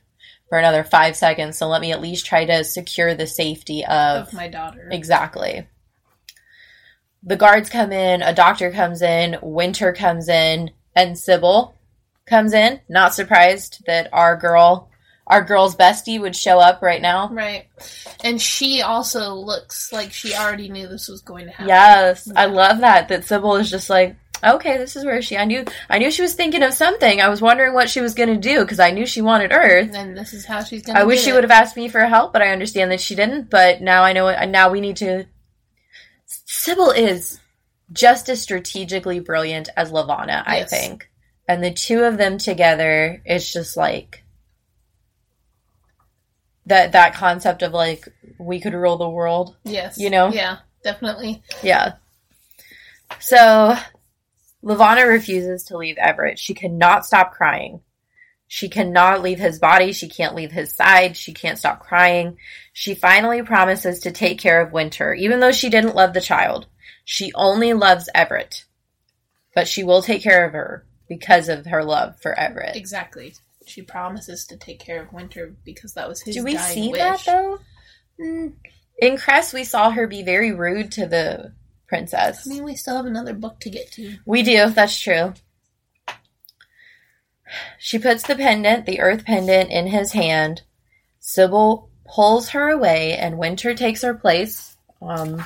[0.49, 4.27] for another five seconds, so let me at least try to secure the safety of
[4.27, 4.89] of my daughter.
[4.91, 5.67] Exactly.
[7.23, 11.75] The guards come in, a doctor comes in, Winter comes in, and Sybil
[12.25, 12.79] comes in.
[12.87, 14.89] Not surprised that our girl,
[15.27, 17.29] our girl's bestie, would show up right now.
[17.29, 17.67] Right.
[18.23, 21.67] And she also looks like she already knew this was going to happen.
[21.67, 23.09] Yes, I love that.
[23.09, 25.37] That Sybil is just like, okay, this is where she.
[25.37, 27.19] I knew, I knew she was thinking of something.
[27.19, 29.93] I was wondering what she was going to do because I knew she wanted Earth.
[29.93, 31.99] And this is how she's going to I wish she would have asked me for
[32.05, 33.49] help, but I understand that she didn't.
[33.49, 34.29] But now I know.
[34.29, 34.45] It.
[34.47, 35.25] Now we need to.
[36.59, 37.39] Sybil is
[37.93, 41.09] just as strategically brilliant as Levana, I think,
[41.47, 44.25] and the two of them together it's just like
[46.65, 49.55] that that concept of like we could rule the world.
[49.63, 49.97] Yes.
[49.97, 50.33] You know?
[50.33, 51.41] Yeah, definitely.
[51.63, 51.93] Yeah.
[53.21, 53.77] So
[54.61, 56.39] Levana refuses to leave Everett.
[56.39, 57.79] She cannot stop crying.
[58.51, 59.93] She cannot leave his body.
[59.93, 61.15] She can't leave his side.
[61.15, 62.39] She can't stop crying.
[62.73, 66.65] She finally promises to take care of Winter, even though she didn't love the child.
[67.05, 68.65] She only loves Everett.
[69.53, 72.75] But she will take care of her because of her love for Everett.
[72.75, 73.35] Exactly.
[73.67, 76.35] She promises to take care of Winter because that was his.
[76.35, 76.99] Do we see wish.
[76.99, 77.59] that though?
[78.19, 78.53] Mm,
[78.97, 81.53] In Cress, we saw her be very rude to the
[81.85, 82.47] princess.
[82.47, 84.17] I mean, we still have another book to get to.
[84.25, 85.35] We do, that's true.
[87.77, 90.61] She puts the pendant, the earth pendant, in his hand.
[91.19, 94.77] Sybil pulls her away, and Winter takes her place.
[95.01, 95.43] Um,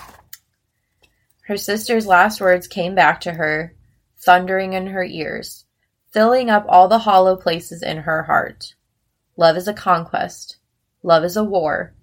[1.48, 3.76] her sister's last words came back to her,
[4.20, 5.66] thundering in her ears,
[6.12, 8.76] filling up all the hollow places in her heart.
[9.36, 10.58] Love is a conquest.
[11.02, 11.94] Love is a war.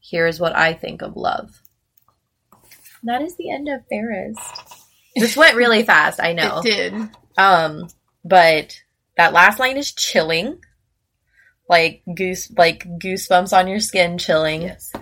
[0.00, 1.60] Here is what I think of love.
[3.04, 4.40] That is the end of Fairest.
[5.14, 6.60] This went really fast, I know.
[6.60, 6.94] It did.
[7.36, 7.88] Um,
[8.24, 8.80] but
[9.16, 10.58] that last line is chilling.
[11.68, 14.62] Like goose like goosebumps on your skin chilling.
[14.62, 14.92] Yes.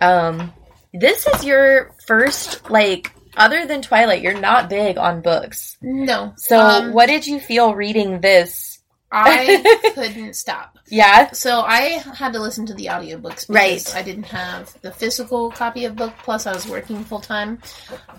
[0.00, 0.52] Um
[0.94, 5.76] this is your first like other than Twilight, you're not big on books.
[5.80, 6.34] No.
[6.36, 8.80] So um, what did you feel reading this?
[9.10, 10.78] I couldn't stop.
[10.88, 11.32] Yeah?
[11.32, 13.94] So I had to listen to the audiobooks because Right.
[13.94, 17.60] I didn't have the physical copy of book plus I was working full time.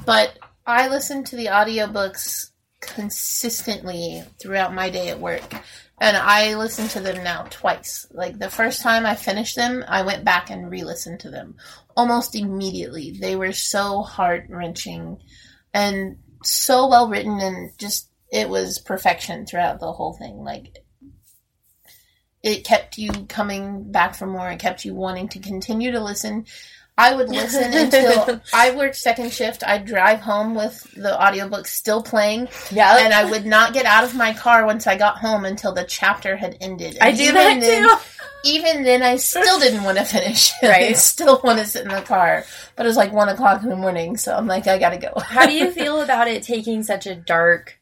[0.06, 2.52] But I listened to the audiobooks
[2.88, 5.54] consistently throughout my day at work.
[6.00, 8.06] And I listen to them now twice.
[8.12, 11.56] Like the first time I finished them, I went back and re-listened to them
[11.96, 13.12] almost immediately.
[13.12, 15.20] They were so heart wrenching
[15.74, 20.38] and so well written and just it was perfection throughout the whole thing.
[20.44, 20.84] Like
[22.42, 24.50] it kept you coming back for more.
[24.50, 26.46] It kept you wanting to continue to listen.
[26.98, 29.64] I would listen until I worked second shift.
[29.66, 32.98] I'd drive home with the audiobook still playing, Yeah.
[33.00, 35.86] and I would not get out of my car once I got home until the
[35.86, 36.98] chapter had ended.
[37.02, 37.96] I And do even that then- too.
[38.46, 40.52] Even then, I still didn't want to finish.
[40.62, 40.70] it.
[40.70, 42.44] I still want to sit in the car,
[42.76, 45.14] but it was like one o'clock in the morning, so I'm like, I gotta go.
[45.20, 47.80] How do you feel about it taking such a dark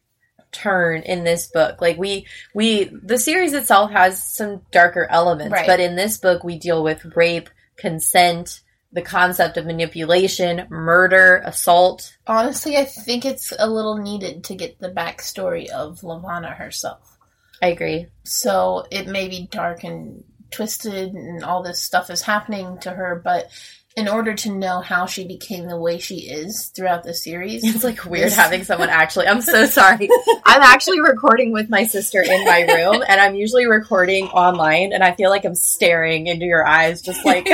[0.51, 1.81] turn in this book?
[1.81, 5.65] Like we we the series itself has some darker elements, Right.
[5.65, 8.61] but in this book we deal with rape, consent,
[8.93, 12.17] the concept of manipulation, murder, assault.
[12.27, 17.17] Honestly, I think it's a little needed to get the backstory of Levana herself.
[17.61, 18.07] I agree.
[18.23, 23.21] So it may be dark and twisted and all this stuff is happening to her,
[23.23, 23.49] but
[23.97, 27.83] in order to know how she became the way she is throughout the series, It's
[27.83, 29.27] like weird having someone actually.
[29.27, 30.09] I'm so sorry.
[30.45, 35.03] I'm actually recording with my sister in my room, and I'm usually recording online, and
[35.03, 37.43] I feel like I'm staring into your eyes, just like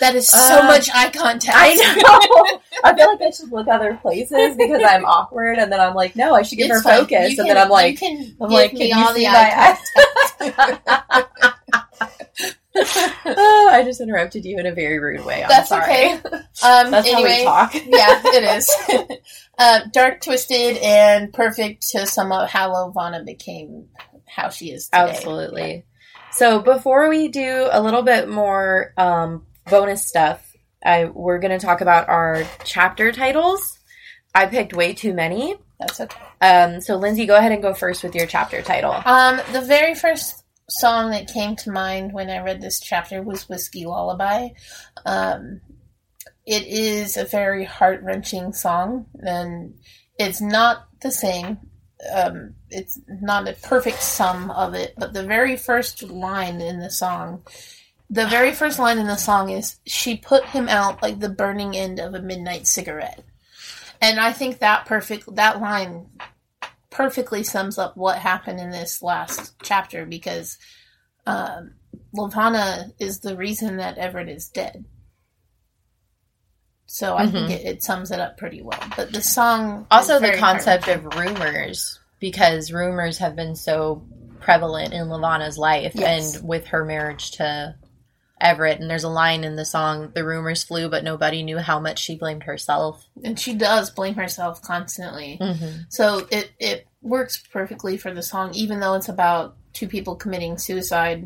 [0.00, 1.56] that is so Uh, much eye contact.
[1.56, 1.74] I
[2.44, 2.60] know.
[2.84, 6.16] I feel like I should look other places because I'm awkward, and then I'm like,
[6.16, 9.14] no, I should give It's her focus, and then I'm like, I'm like, can you
[9.14, 9.76] see my
[10.40, 11.47] eye
[13.26, 15.42] oh, I just interrupted you in a very rude way.
[15.42, 15.84] I'm That's sorry.
[15.84, 16.20] okay.
[16.60, 17.72] Um, That's how we anyway, talk.
[17.86, 19.18] yeah, it is.
[19.58, 23.86] uh, dark, twisted, and perfect to sum up how Levana became
[24.26, 25.10] how she is today.
[25.10, 25.84] Absolutely.
[26.32, 30.44] So before we do a little bit more um, bonus stuff,
[30.84, 33.78] I we're going to talk about our chapter titles.
[34.34, 35.56] I picked way too many.
[35.78, 36.20] That's okay.
[36.40, 39.00] Um, so Lindsey, go ahead and go first with your chapter title.
[39.04, 43.48] Um, the very first song that came to mind when I read this chapter was
[43.48, 44.50] Whiskey Lullaby.
[45.06, 45.60] Um,
[46.46, 49.78] it is a very heart wrenching song, and
[50.18, 51.58] it's not the same.
[52.14, 56.90] Um, it's not a perfect sum of it, but the very first line in the
[56.90, 57.42] song,
[58.08, 61.76] the very first line in the song is, She put him out like the burning
[61.76, 63.24] end of a midnight cigarette.
[64.00, 66.06] And I think that perfect, that line
[66.90, 70.58] perfectly sums up what happened in this last chapter because
[71.26, 71.74] um,
[72.12, 74.84] Levana is the reason that Everett is dead.
[76.86, 77.50] So I think Mhm.
[77.50, 78.82] it, it sums it up pretty well.
[78.96, 84.02] But the song Also, the concept of rumors, because rumors have been so
[84.40, 86.36] prevalent in Lavana's life Yes.
[86.36, 87.74] and with her marriage to
[88.40, 88.80] Everett.
[88.80, 91.98] And there's a line in the song, The rumors flew, but nobody knew how much
[91.98, 93.06] she blamed herself.
[93.24, 95.38] and she does blame herself constantly.
[95.40, 95.82] Mm-hmm.
[95.88, 100.58] So it it works perfectly for the song, even though it's about two people committing
[100.58, 101.24] suicide.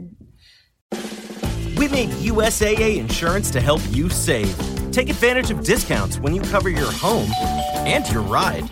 [1.77, 4.55] We made USAA insurance to help you save.
[4.93, 7.31] Take advantage of discounts when you cover your home
[7.87, 8.71] and your ride.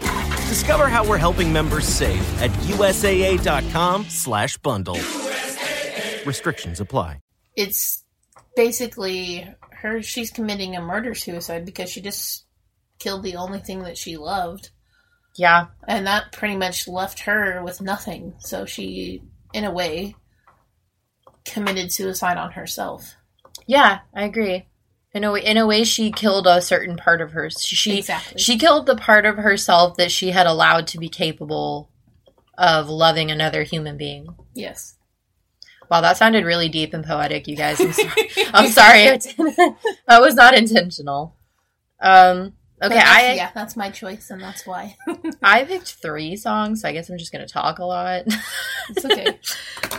[0.48, 4.98] Discover how we're helping members save at USAA.com slash bundle.
[6.26, 7.20] Restrictions apply.
[7.56, 8.04] it's
[8.64, 12.44] basically her she's committing a murder suicide because she just
[12.98, 14.70] killed the only thing that she loved
[15.36, 15.66] Yeah.
[15.88, 19.22] and that pretty much left her with nothing so she
[19.54, 20.14] in a way
[21.44, 23.14] committed suicide on herself
[23.66, 24.66] Yeah, I agree.
[25.12, 27.50] In a way, in a way, she killed a certain part of her.
[27.50, 28.38] She Exactly.
[28.40, 31.90] she killed the part of herself that she had allowed to be capable
[32.56, 34.28] of loving another human being.
[34.54, 34.96] yes
[35.90, 37.80] Wow, that sounded really deep and poetic, you guys.
[37.80, 38.28] I'm sorry.
[38.54, 39.18] I'm sorry.
[40.06, 41.36] That was not intentional.
[42.00, 42.54] Um.
[42.82, 44.96] Okay, I yeah that's my choice and that's why
[45.42, 48.22] I picked three songs, so I guess I'm just going to talk a lot.
[48.88, 49.38] it's okay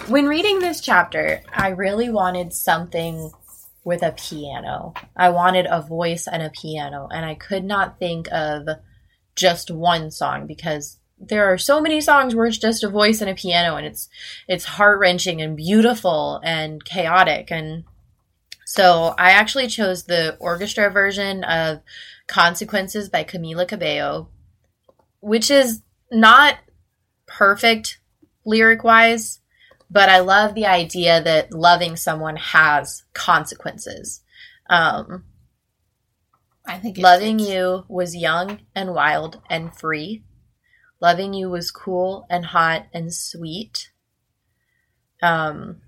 [0.07, 3.31] when reading this chapter, I really wanted something
[3.83, 4.93] with a piano.
[5.15, 8.67] I wanted a voice and a piano, and I could not think of
[9.35, 13.29] just one song because there are so many songs where it's just a voice and
[13.29, 14.09] a piano and it's
[14.47, 17.83] it's heart-wrenching and beautiful and chaotic and
[18.71, 21.81] so I actually chose the orchestra version of
[22.27, 24.29] Consequences by Camila Cabello,
[25.19, 26.57] which is not
[27.27, 27.99] perfect
[28.45, 29.41] lyric wise,
[29.89, 34.21] but I love the idea that loving someone has consequences.
[34.69, 35.25] Um,
[36.65, 37.49] i think loving fits.
[37.49, 40.23] you was young and wild and free.
[41.01, 43.91] Loving you was cool and hot and sweet.
[45.21, 45.81] Um,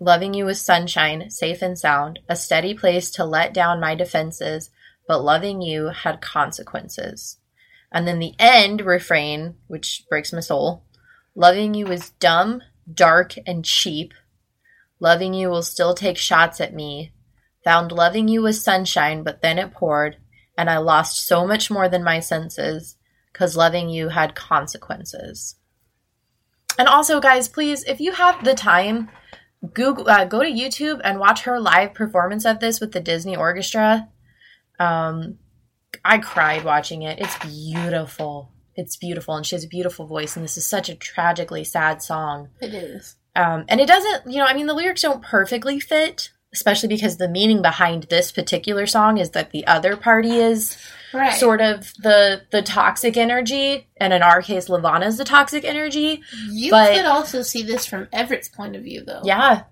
[0.00, 4.70] loving you was sunshine, safe and sound, a steady place to let down my defenses,
[5.06, 7.38] but loving you had consequences.
[7.92, 10.84] And then the end refrain, which breaks my soul
[11.34, 14.12] loving you was dumb, dark, and cheap.
[14.98, 17.12] Loving you will still take shots at me.
[17.64, 20.16] Found loving you was sunshine, but then it poured,
[20.56, 22.96] and I lost so much more than my senses,
[23.40, 25.56] because loving you had consequences.
[26.78, 29.08] And also, guys, please, if you have the time,
[29.72, 33.34] Google, uh, go to YouTube and watch her live performance of this with the Disney
[33.34, 34.10] Orchestra.
[34.78, 35.38] Um,
[36.04, 37.18] I cried watching it.
[37.18, 38.52] It's beautiful.
[38.76, 40.36] It's beautiful, and she has a beautiful voice.
[40.36, 42.50] And this is such a tragically sad song.
[42.60, 46.30] it is Um, and it doesn't, you know, I mean, the lyrics don't perfectly fit,
[46.52, 50.76] especially because the meaning behind this particular song is that the other party is
[51.12, 51.34] right.
[51.34, 56.22] sort of the the toxic energy, and in our case, Levana's the toxic energy.
[56.50, 59.22] you but- could also see this from everett's point of view though.
[59.24, 59.64] Yeah.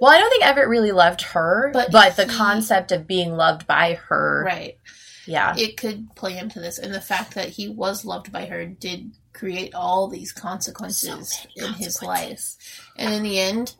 [0.00, 3.66] Well, I don't think Everett really loved her, but, But the concept of being loved
[3.66, 4.78] by her, right.
[5.26, 8.64] Yeah, it could play into this and the fact that he was loved by her
[8.64, 12.56] did create all these consequences So in many his life.
[12.96, 13.74] And in the end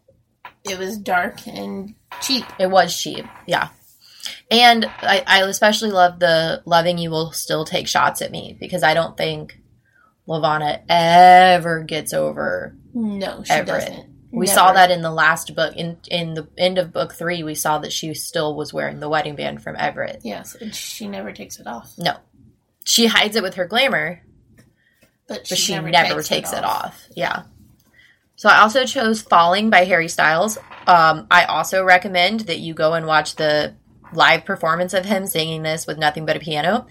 [0.64, 3.68] it was dark and cheap it was cheap, yeah.
[4.50, 8.82] And I, I especially love the loving you will still take shots at me because
[8.82, 9.58] I don't think
[10.26, 13.86] Levana ever gets over no she Everett.
[13.88, 14.54] doesn't We Never.
[14.54, 15.74] saw that in the last book.
[15.76, 19.08] In in the end of book three, we saw that she still was wearing the
[19.08, 20.20] wedding band from Everett.
[20.22, 22.14] yes and she never takes it off No,
[22.84, 24.22] she hides it with her glamour,
[25.26, 27.06] but she, but she never, never, takes, it, off.
[27.16, 27.44] Yeah.
[28.40, 30.56] So I also chose "Falling" by Harry Styles.
[30.86, 33.74] Um, I also recommend that you go and watch the
[34.14, 36.86] live performance of him singing this with nothing but a piano.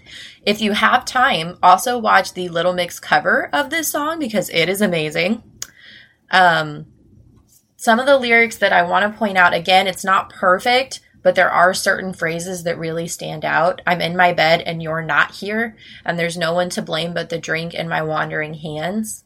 [0.46, 4.68] If you have time, also watch the Little Mix cover of this song because it
[4.68, 5.42] is amazing.
[6.30, 6.86] Um,
[7.74, 11.34] some of the lyrics that I want to point out again, it's not perfect, but
[11.34, 13.82] there are certain phrases that really stand out.
[13.88, 17.28] I'm in my bed and you're not here, and there's no one to blame but
[17.28, 19.24] the drink and my wandering hands.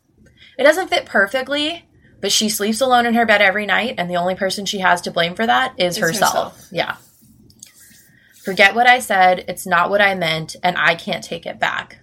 [0.57, 1.87] It doesn't fit perfectly,
[2.25, 5.03] but she sleeps alone in her bed every night, and the only person she has
[5.03, 6.33] to blame for that is herself.
[6.33, 6.69] herself.
[6.73, 6.97] Yeah.
[8.43, 11.99] Forget what I said, it's not what I meant, and I can't take it back.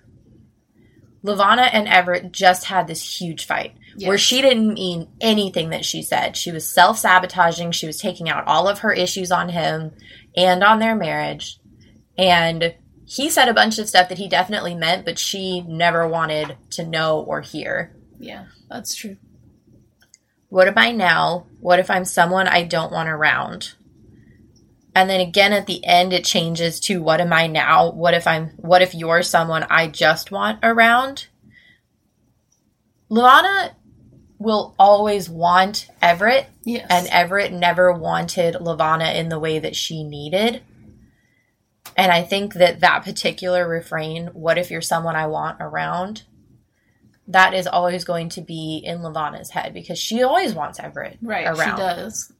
[1.24, 3.74] Levana and Everett just had this huge fight
[4.06, 6.38] where she didn't mean anything that she said.
[6.38, 7.72] She was self sabotaging.
[7.72, 9.90] She was taking out all of her issues on him
[10.38, 11.58] and on their marriage.
[12.16, 16.58] And he said a bunch of stuff that he definitely meant, but she never wanted
[16.74, 17.96] to know or hear.
[18.20, 19.18] yeah that's true
[20.52, 21.46] What am I now?
[21.62, 23.74] What if I'm someone I don't want around?
[24.94, 27.90] And then again at the end it changes to what am I now?
[27.92, 31.28] What if I'm what if you're someone I just want around?
[33.08, 33.78] Levana
[34.40, 40.04] will always want Everett yes and Everett never wanted Levana in the way that she
[40.04, 40.62] needed.
[41.96, 46.24] And I think that that particular refrain, what if you're someone I want around,
[47.28, 51.46] that is always going to be in Levana's head because she always wants Everett Right,
[51.48, 51.58] around.
[51.58, 52.34] she does.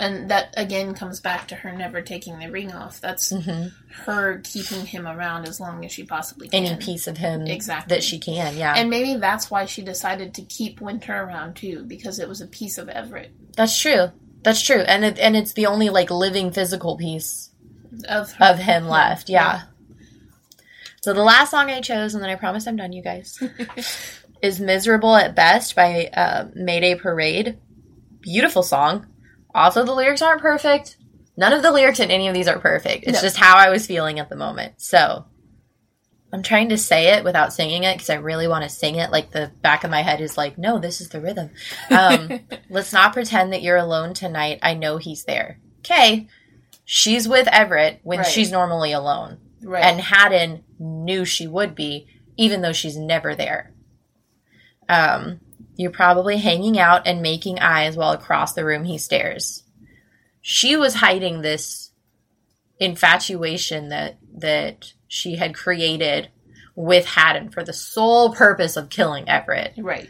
[0.00, 3.00] And that again comes back to her never taking the ring off.
[3.00, 3.72] That's Mhm.
[4.04, 6.64] her keeping him around as long as she possibly can.
[6.64, 7.96] Any piece of him Exactly.
[7.96, 8.74] that she can, yeah.
[8.76, 12.46] And maybe that's why she decided to keep Winter around too, because it was a
[12.46, 13.32] piece of Everett.
[13.56, 14.12] That's true.
[14.44, 17.50] That's true, and it, and it's the only like living physical piece
[18.08, 19.28] Of, of him left.
[19.28, 19.62] Yeah.
[21.08, 23.42] So the last song I chose, and then I promise I'm done, you guys,
[24.42, 27.58] is "Miserable at Best" by uh, Mayday Parade.
[28.20, 29.06] Beautiful song.
[29.54, 30.98] Also, the lyrics aren't perfect.
[31.34, 33.04] None of the lyrics in any of these are perfect.
[33.06, 33.22] It's No.
[33.22, 34.74] just how I was feeling at the moment.
[34.82, 35.24] So
[36.30, 39.10] I'm trying to say it without singing it because I really want to sing it.
[39.10, 41.48] Like the back of my head is like, no, this is the rhythm.
[41.90, 44.58] Um, let's not pretend that you're alone tonight.
[44.62, 45.58] I know he's there.
[45.78, 46.28] Okay.
[46.84, 48.28] She's with Everett when Right.
[48.28, 49.38] she's normally alone.
[49.62, 49.84] Right.
[49.84, 52.06] And Haddon knew she would be,
[52.36, 53.72] even though she's never there.
[54.88, 55.40] Um,
[55.76, 59.62] you're probably hanging out and making eyes while across the room he stares.
[60.40, 61.92] She was hiding this
[62.80, 66.30] infatuation that that she had created
[66.74, 69.74] with Haddon for the sole purpose of killing Everett.
[69.78, 70.08] right.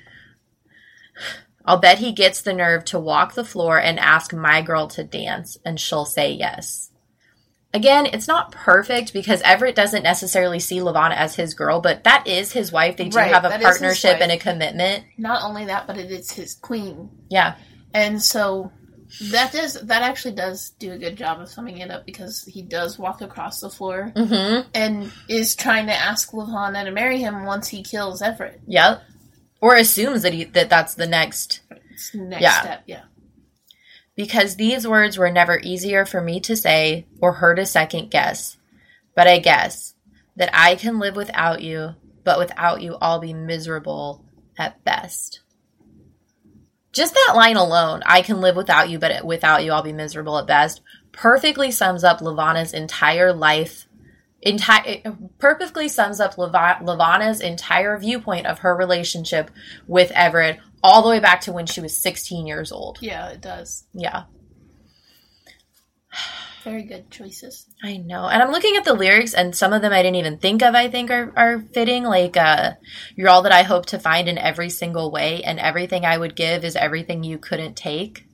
[1.64, 5.04] I'll bet he gets the nerve to walk the floor and ask my girl to
[5.04, 6.90] dance, and she'll say yes.
[7.74, 12.26] Again, it's not perfect because Everett doesn't necessarily see Levana as his girl, but that
[12.26, 12.96] is his wife.
[12.96, 14.42] They do Right, have a that is his partnership and a wife.
[14.42, 15.04] commitment.
[15.18, 17.10] Not only that, but it is his queen.
[17.28, 17.56] Yeah.
[17.92, 18.72] And so
[19.30, 22.62] that does that actually does do a good job of summing it up because he
[22.62, 24.68] does walk across the floor Mm-hmm.
[24.74, 28.60] and is trying to ask Levana to marry him once he kills Everett.
[28.66, 29.02] Yep.
[29.60, 31.60] Or assumes that he that that's the next
[31.90, 32.60] It's the next Yeah.
[32.62, 33.02] step, yeah.
[34.18, 38.56] Because these words were never easier for me to say or her to second guess.
[39.14, 39.94] But I guess
[40.34, 41.94] that I can live without you,
[42.24, 44.24] but without you, I'll be miserable
[44.58, 45.42] at best.
[46.92, 50.36] Just that line alone, I can live without you, but without you, I'll be miserable
[50.38, 50.80] at best,
[51.12, 53.87] perfectly sums up Levana's entire life.
[54.40, 55.02] Entire
[55.38, 59.50] perfectly sums up Lava- Levana's entire viewpoint of her relationship
[59.88, 62.98] with Everett, all the way back to when she was 16 years old.
[63.00, 63.84] Yeah, it does.
[63.92, 64.24] Yeah.
[66.62, 67.66] Very good choices.
[67.82, 68.28] I know.
[68.28, 70.74] And I'm looking at the lyrics and some of them I didn't even think of
[70.74, 72.04] I think are, are fitting.
[72.04, 72.72] Like uh
[73.16, 76.36] You're all that I hope to find in every single way, and everything I would
[76.36, 78.27] give is everything you couldn't take.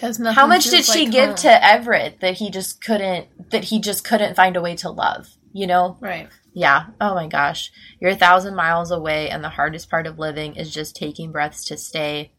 [0.00, 4.02] Because How much did she give to Everett that he just couldn't that he just
[4.02, 5.28] couldn't find a way to love?
[5.52, 5.98] You know?
[6.00, 6.30] Right.
[6.54, 6.86] Yeah.
[7.02, 7.70] Oh my gosh.
[8.00, 11.66] You're a thousand miles away and the hardest part of living is just taking breaths
[11.66, 12.32] to stay.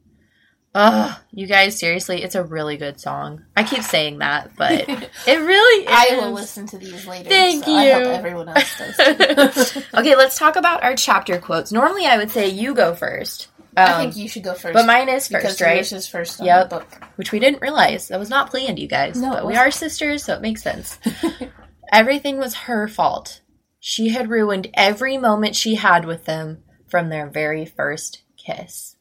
[0.74, 3.43] Ugh, you guys, seriously, it's a really good song.
[3.57, 4.88] I keep saying that, but
[5.28, 5.91] it really is.
[5.91, 7.30] I will listen to these later.
[7.30, 8.09] Thank so I hope you.
[8.09, 9.78] everyone else does.
[9.93, 11.74] okay, let's talk about our chapter quotes.
[11.74, 13.49] Normally, I would say you go first.
[13.78, 14.74] I Um, think you should go first.
[14.74, 15.76] but mine is because first, right?
[15.76, 16.69] yours is first on Yep.
[16.69, 17.05] the book.
[17.15, 18.09] Which we didn't realize.
[18.09, 19.15] That was not planned, you guys.
[19.19, 20.97] No, but we are sisters, so it makes sense.
[21.91, 23.41] Everything was her fault.
[23.80, 28.95] She had ruined every moment she had with them from their very first kiss.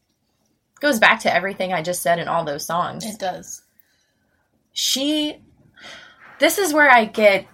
[0.79, 3.05] Goes back to everything I just said in all those songs.
[3.05, 3.61] It does.
[4.73, 5.37] she
[6.39, 7.45] this is where i get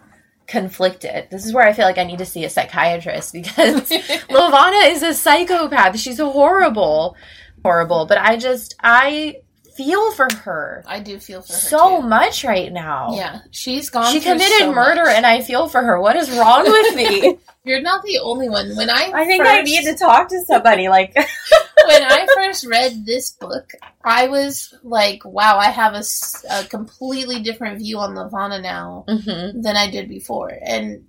[0.48, 3.90] conflicted this is where i feel like i need to see a psychiatrist because
[4.30, 7.16] levana is a psychopath she's horrible
[7.64, 9.36] horrible but i just i
[9.76, 12.08] feel for her I do feel for her so too.
[12.08, 14.12] much right now Yeah, she's gone.
[14.12, 15.16] she committed so murder much.
[15.16, 17.38] and i feel for her what is wrong with me
[17.68, 18.76] You're not the only one.
[18.76, 21.14] When I i think first, i need to talk to somebody like
[21.86, 23.72] when I first read this book,
[24.04, 26.04] I was like, "Wow, I have a,
[26.50, 29.62] a completely different view on Levana now Mhm.
[29.62, 31.06] than I did before," and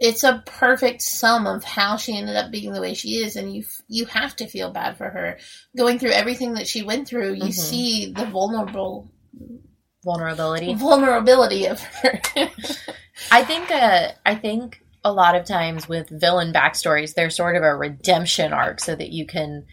[0.00, 3.54] it's a perfect sum of how she ended up being the way she is, and
[3.54, 5.38] you you have to feel bad for her
[5.76, 7.34] going through everything that she went through.
[7.34, 7.52] You Mhm.
[7.52, 9.08] see the vulnerable
[10.04, 12.20] vulnerability vulnerability of her.
[13.30, 17.62] I think uh, I think a lot of times with villain backstories, there's sort of
[17.62, 19.66] a redemption arc so that you can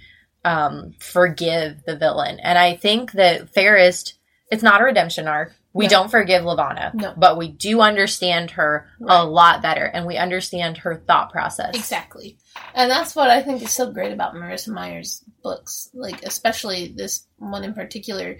[0.44, 2.40] um, forgive the villain.
[2.40, 4.16] And I think that Fairest,
[4.52, 5.54] it's not a redemption arc.
[5.74, 5.90] We No.
[5.90, 7.14] don't forgive Levana, No.
[7.16, 9.22] but we do understand her Right.
[9.22, 11.76] a lot better, and we understand her thought process.
[11.76, 12.38] Exactly.
[12.74, 15.90] And that's what I think is so great about Marissa Meyer's books.
[15.94, 18.38] Like, especially this one in particular.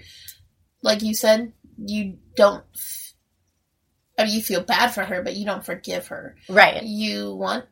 [0.82, 2.64] Like you said, you don't.
[4.22, 6.36] I mean, you feel bad for her, but you don't forgive her.
[6.48, 6.82] Right.
[6.82, 7.64] You want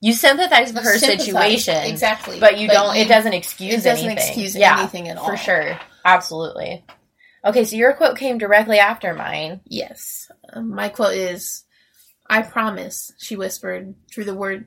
[0.00, 1.26] You sympathize with her sympathize.
[1.26, 2.96] situation, exactly, but you don't.
[2.96, 4.26] it doesn't excuse it doesn't anything.
[4.28, 5.26] excuse yeah, anything at all.
[5.28, 5.78] for sure.
[6.04, 6.84] Absolutely.
[7.44, 9.60] Okay, so your quote came directly after mine.
[9.64, 10.30] Yes.
[10.52, 11.64] Um, my quote is,
[12.28, 14.66] "I promise," she whispered through the word.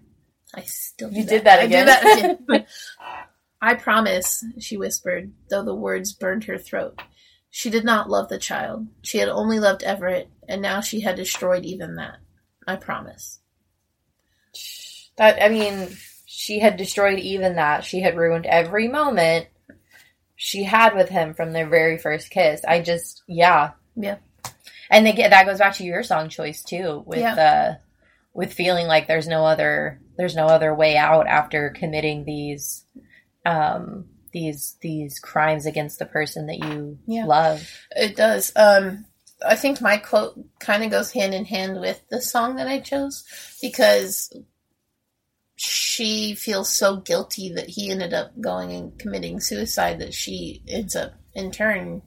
[0.55, 1.85] I still You did that I again.
[1.85, 2.65] did that again.
[3.61, 7.01] I promise, she whispered, though the words burned her throat.
[7.55, 8.87] She did not love the child.
[9.03, 12.15] She had only loved Everett, and now she had destroyed even that.
[12.65, 13.39] I promise.
[15.17, 15.95] That I mean,
[16.25, 17.83] she had destroyed even that.
[17.83, 19.47] She had ruined every moment.
[20.35, 22.65] she had with him from their very first kiss.
[22.67, 23.71] I just yeah.
[23.95, 24.17] Yeah.
[24.89, 27.35] And they get that goes back to your song choice too with Yeah.
[27.35, 27.75] uh
[28.33, 32.83] with feeling like there's no other there's no other way out after committing these
[33.45, 37.25] um these these crimes against the person that you Yeah.
[37.25, 37.67] love.
[37.91, 38.51] It does.
[38.55, 39.05] Um,
[39.45, 42.79] I think my quote kind of goes hand in hand with the song that I
[42.79, 43.23] chose
[43.61, 44.31] because
[45.55, 50.95] she feels so guilty that he ended up going and committing suicide that she ends
[50.95, 52.01] up in turn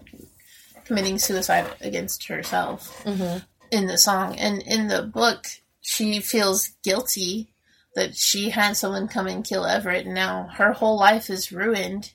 [0.84, 3.38] committing suicide against herself Mm-hmm.
[3.70, 4.36] in the song.
[4.36, 5.46] And in the book,
[5.80, 7.52] she feels guilty
[7.94, 12.12] that she had someone come and kill Everett, and now her whole life is ruined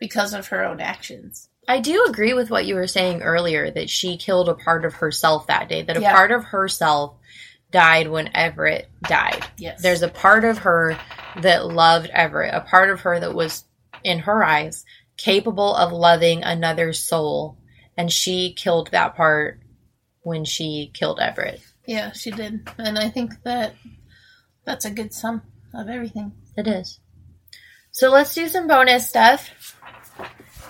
[0.00, 1.48] because of her own actions.
[1.68, 4.94] I do agree with what you were saying earlier that she killed a part of
[4.94, 6.12] herself that day, that a Yeah.
[6.12, 7.14] part of herself
[7.70, 9.46] died when Everett died.
[9.56, 9.80] Yes.
[9.80, 10.98] There's a part of her
[11.36, 13.64] that loved Everett, a part of her that was,
[14.02, 14.84] in her eyes,
[15.16, 17.56] capable of loving another soul.
[17.96, 19.60] And she killed that part
[20.22, 21.60] when she killed Everett.
[21.86, 22.68] Yeah, she did.
[22.78, 23.74] And I think that
[24.64, 25.42] that's a good sum
[25.74, 26.32] of everything.
[26.56, 26.98] It is.
[27.92, 29.76] So let's do some bonus stuff.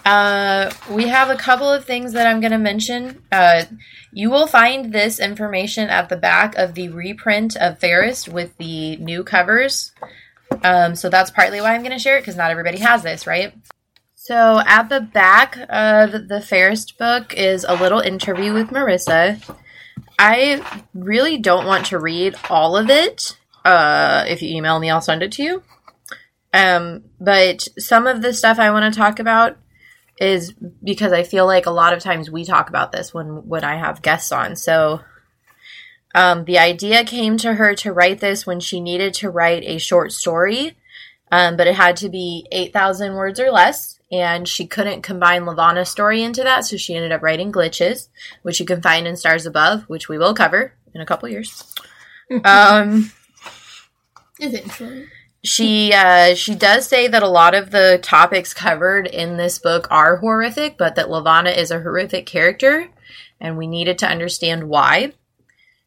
[0.04, 3.22] Uh, we have a couple of things that I'm going to mention.
[3.30, 3.64] Uh,
[4.12, 8.96] you will find this information at the back of the reprint of Fairest with the
[8.96, 9.92] new covers.
[10.64, 13.26] Um, so that's partly why I'm going to share it because not everybody has this,
[13.26, 13.54] right?
[14.14, 19.42] So at the back of the Fairest book is a little interview with Marissa.
[20.18, 23.38] I really don't want to read all of it.
[23.64, 25.62] Uh, if you email me, I'll send it to you.
[26.52, 29.56] Um, but some of the stuff I want to talk about
[30.20, 30.52] is
[30.84, 33.76] because I feel like a lot of times we talk about this when when I
[33.76, 34.54] have guests on.
[34.54, 35.00] So
[36.14, 39.78] um, the idea came to her to write this when she needed to write a
[39.78, 40.76] short story,
[41.32, 45.42] um, but it had to be eight thousand words or less, and she couldn't combine
[45.42, 48.08] Levana's story into that, so she ended up writing Glitches,
[48.42, 51.74] which you can find in Stars Above, which we will cover in a couple years.
[52.44, 53.10] um,
[54.38, 55.06] Eventually.
[55.42, 59.86] She uh, she does say that a lot of the topics covered in this book
[59.90, 62.88] are horrific, but that Levana is a horrific character,
[63.40, 65.12] and we needed to understand why.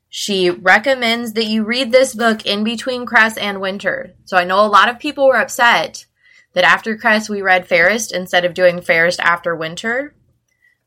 [0.10, 4.14] She recommends that you read this book in between Cress and Winter.
[4.26, 6.06] So I know a lot of people were upset
[6.54, 10.16] that after Cress we read Fairest instead of doing Fairest after Winter.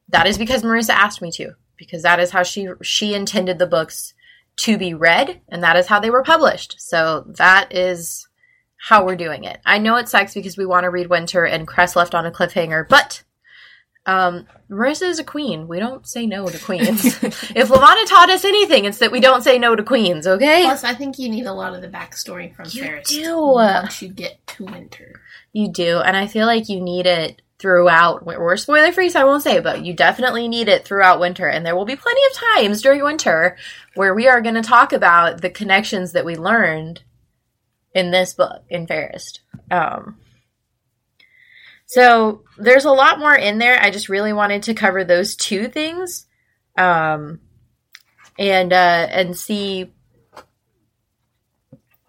[0.08, 3.66] That is because Marissa asked me to, because that is how she she intended the
[3.66, 4.14] books
[4.58, 6.76] to be read, and that is how they were published.
[6.78, 8.25] So that is
[8.86, 9.60] how we're doing it.
[9.66, 12.30] I know it sucks because we want to read Winter and Cress left on a
[12.30, 13.24] cliffhanger, but
[14.06, 15.66] um, Marissa is a queen.
[15.66, 17.04] We don't say no to queens.
[17.24, 20.62] if Levana taught us anything, it's that we don't say no to queens, okay?
[20.62, 23.36] Plus, I think you need a lot of the backstory from You Fairest do.
[23.36, 25.20] once you get to Winter.
[25.52, 28.24] You do, and I feel like you need it throughout.
[28.24, 31.48] We're spoiler free, so I won't say, it, but you definitely need it throughout winter.
[31.48, 33.56] And there will be plenty of times during winter
[33.96, 37.02] where we are going to talk about the connections that we learned
[37.96, 39.40] in this book in Fairest.
[39.70, 40.18] Um,
[41.86, 43.82] so there's a lot more in there.
[43.82, 46.26] I just really wanted to cover those two things,
[46.76, 47.40] um,
[48.38, 49.94] and uh, and see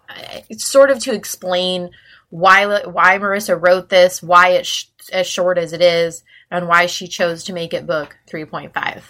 [0.09, 1.91] uh, sort of to explain
[2.29, 6.88] why why Marissa wrote this, why it's sh- as short as it is, and why
[6.88, 9.03] she chose to make it book 3.5.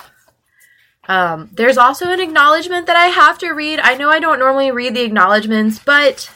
[1.08, 3.80] Um, there's also an acknowledgement that I have to read.
[3.80, 6.30] I know I don't normally read the acknowledgments, but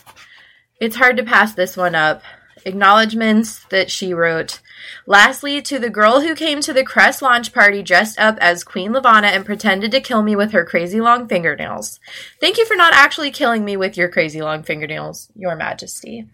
[0.81, 2.23] it's hard to pass this one up.
[2.65, 4.59] Acknowledgments that she wrote.
[5.05, 8.91] Lastly, to the girl who came to the Cress launch party dressed up as Queen
[8.91, 11.99] Levana and pretended to kill me with her crazy long fingernails.
[12.39, 16.27] Thank you for not actually killing me with your crazy long fingernails, Your Majesty.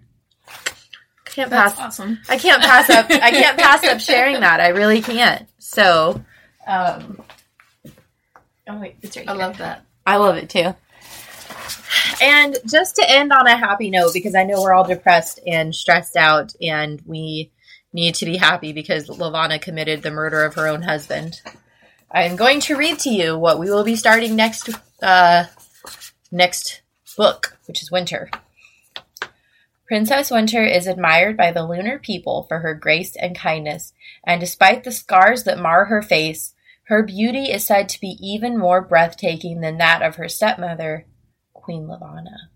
[1.25, 1.99] Can't That's pass.
[1.99, 2.19] awesome.
[2.29, 3.11] I can't pass up.
[3.11, 4.59] I can't pass up sharing that.
[4.59, 5.47] I really can't.
[5.59, 6.23] So,
[6.65, 7.21] um,
[8.67, 9.33] oh wait, it's right Here.
[9.33, 9.85] I love that.
[10.05, 10.73] I love it too.
[12.21, 15.73] And just to end on a happy note, because I know we're all depressed and
[15.75, 17.51] stressed out, and we
[17.93, 21.41] need to be happy because Levana committed the murder of her own husband.
[22.11, 24.69] I'm going to read to you what we will be starting next,
[25.01, 25.45] uh,
[26.31, 26.81] next
[27.15, 28.29] book, which is Winter.
[29.87, 33.93] Princess Winter is admired by the lunar people for her grace and kindness,
[34.25, 36.53] and despite the scars that mar her face,
[36.85, 41.05] her beauty is said to be even more breathtaking than that of her stepmother,
[41.67, 42.49] Queen Levana.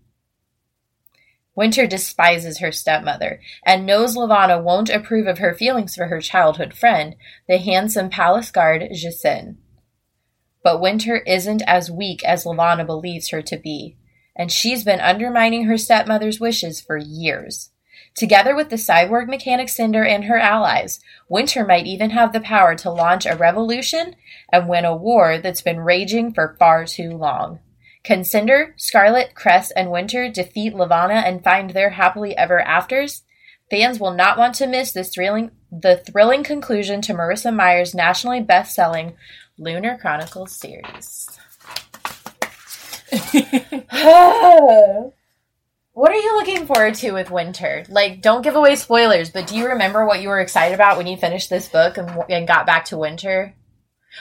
[1.54, 6.72] Winter despises her stepmother and knows Levana won't approve of her feelings for her childhood
[6.72, 9.58] friend, the handsome palace guard Jacin.
[10.64, 13.98] But Winter isn't as weak as Levana believes her to be,
[14.34, 17.68] and she's been undermining her stepmother's wishes for years.
[18.14, 22.74] Together with the cyborg mechanic Cinder and her allies, Winter might even have the power
[22.76, 24.16] to launch a revolution
[24.50, 27.58] and win a war that's been raging for far too long.
[28.04, 33.22] Can Cinder, Scarlet, Cress, and Winter defeat Levana and find their happily ever afters?
[33.70, 38.40] Fans will not want to miss this thrilling, the thrilling conclusion to Marissa Meyer's nationally
[38.40, 39.14] best-selling
[39.56, 41.28] Lunar Chronicles series.
[45.92, 47.84] what are you looking forward to with Winter?
[47.88, 51.06] Like, don't give away spoilers, but do you remember what you were excited about when
[51.06, 53.54] you finished this book and, and got back to Winter?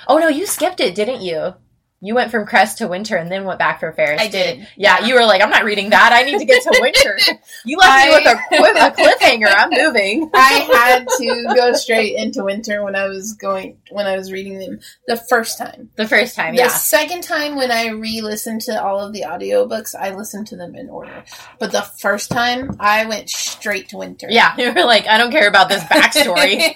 [0.08, 1.56] Oh no, you skipped it, didn't you?
[2.04, 4.24] You went from Cress to Winter and then went back for Fairest.
[4.24, 4.58] I did.
[4.76, 5.06] Yeah, Yeah.
[5.06, 6.12] you were like, I'm not reading that.
[6.12, 7.16] I need to get to Winter.
[7.64, 9.48] you left me with a, a cliffhanger.
[9.56, 10.30] I'm moving.
[10.34, 14.58] I had to go straight into winter when I was going when I was reading
[14.58, 15.92] them the first time.
[15.96, 16.68] The first time, The yeah.
[16.70, 20.90] second time when I re-listened to all of the audiobooks, I listened to them in
[20.90, 21.24] order.
[21.60, 24.26] But the first time, I went straight to winter.
[24.30, 26.74] Yeah, you were like, I don't care about this backstory.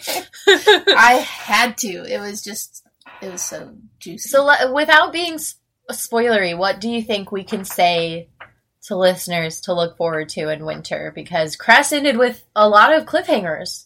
[0.48, 1.88] I had to.
[1.88, 2.85] It was just
[3.26, 4.30] it was so juicy.
[4.30, 5.40] so, without being
[5.92, 8.30] spoilery, what do you think we can say
[8.84, 11.12] to listeners to look forward to in winter?
[11.14, 13.86] Because Cress ended with a lot of cliffhangers.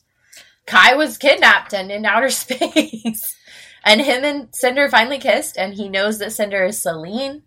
[0.66, 3.36] Kai was kidnapped and in outer space.
[3.84, 7.44] and him and Cinder finally kissed, and he knows that Cinder is Selene.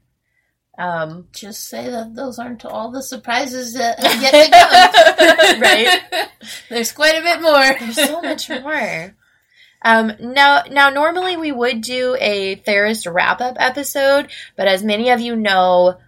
[0.79, 5.61] Um, just say that those aren't all the surprises that have yet to come.
[5.61, 6.29] Right.
[6.71, 7.79] There's quite a bit more.
[7.79, 9.15] There's so much more.
[9.85, 15.11] Um, now, now, normally we would do a Fairest wrap up episode, but as many
[15.11, 15.99] of you know,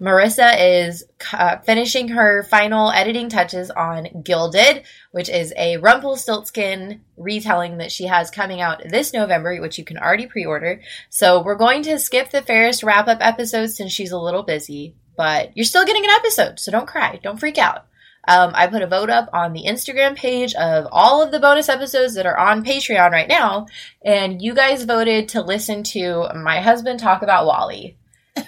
[0.00, 4.82] Marissa is uh, finishing her final editing touches on Gilded,
[5.12, 9.96] which is a Rumpelstiltskin retelling that she has coming out this November, which you can
[9.98, 10.80] already pre order.
[11.10, 14.94] So we're going to skip the Fairest wrap up episode since she's a little busy,
[15.16, 17.86] but you're still getting an episode, so don't cry, don't freak out.
[18.26, 21.68] Um, I put a vote up on the Instagram page of all of the bonus
[21.68, 23.66] episodes that are on Patreon right now,
[24.04, 27.96] and you guys voted to listen to my husband talk about Wally.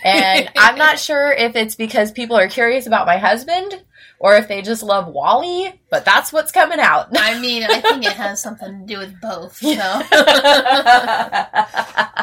[0.05, 3.83] And I'm not sure if it's because people are curious about my husband
[4.19, 7.09] or if they just love Wally, but that's what's coming out.
[7.13, 9.57] I mean, I think it has something to do with both.
[9.57, 9.69] So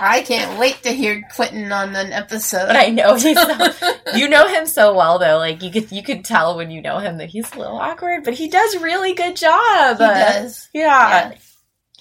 [0.03, 2.69] I can't wait to hear Quentin on an episode.
[2.69, 5.37] I know he's so, you know him so well though.
[5.37, 8.23] Like you could you could tell when you know him that he's a little awkward,
[8.23, 9.97] but he does really good job.
[9.97, 10.69] he does.
[10.73, 11.29] Yeah.
[11.31, 11.37] Yeah.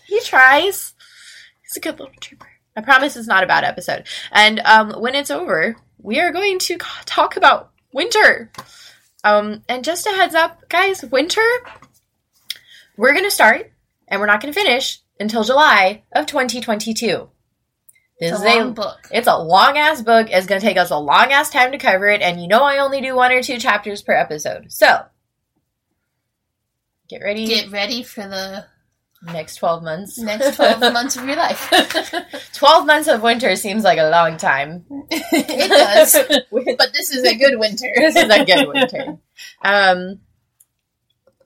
[0.06, 0.94] He tries.
[1.62, 2.48] He's a good little trooper.
[2.76, 4.06] I promise it's not a bad episode.
[4.32, 8.50] And um, when it's over, we are going to talk about winter.
[9.24, 11.46] Um, and just a heads up, guys, winter,
[12.96, 13.70] we're going to start
[14.08, 17.28] and we're not going to finish until July of 2022.
[18.22, 19.08] This It's is a long book.
[19.10, 20.28] It's a long ass book.
[20.30, 22.22] It's going to take us a long ass time to cover it.
[22.22, 24.70] And you know, I only do one or two chapters per episode.
[24.70, 25.06] So,
[27.08, 27.48] get ready.
[27.48, 28.64] Get ready for the
[29.24, 30.18] next 12 months.
[30.20, 31.68] next 12 months of your life.
[32.54, 34.84] 12 months of winter seems like a long time.
[35.10, 36.14] it does.
[36.78, 37.90] But this is a good winter.
[37.96, 39.18] this is a good winter.
[39.64, 40.20] Um,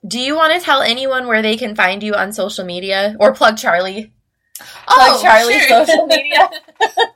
[0.07, 3.33] do you want to tell anyone where they can find you on social media or
[3.33, 4.13] plug Charlie?
[4.87, 5.85] Plug Charlie's Oh, sure.
[5.85, 6.49] social media.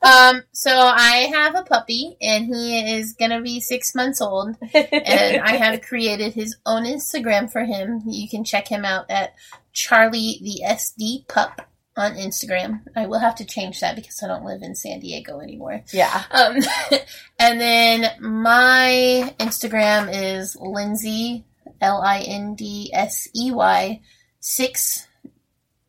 [0.02, 5.42] um, so I have a puppy, and he is gonna be six months old, and
[5.44, 8.02] I have created his own Instagram for him.
[8.08, 9.34] You can check him out at
[9.74, 11.68] Charlie the SD Pup
[11.98, 12.82] on Instagram.
[12.96, 15.84] I will have to change that because I don't live in San Diego anymore.
[15.92, 16.24] yeah.
[16.32, 16.58] Um,
[17.40, 21.44] and then my Instagram is Lindsey
[21.82, 24.00] L I N D S E Y
[24.40, 25.08] six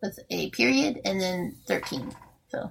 [0.02, 2.12] with a period and then thirteen.
[2.48, 2.70] So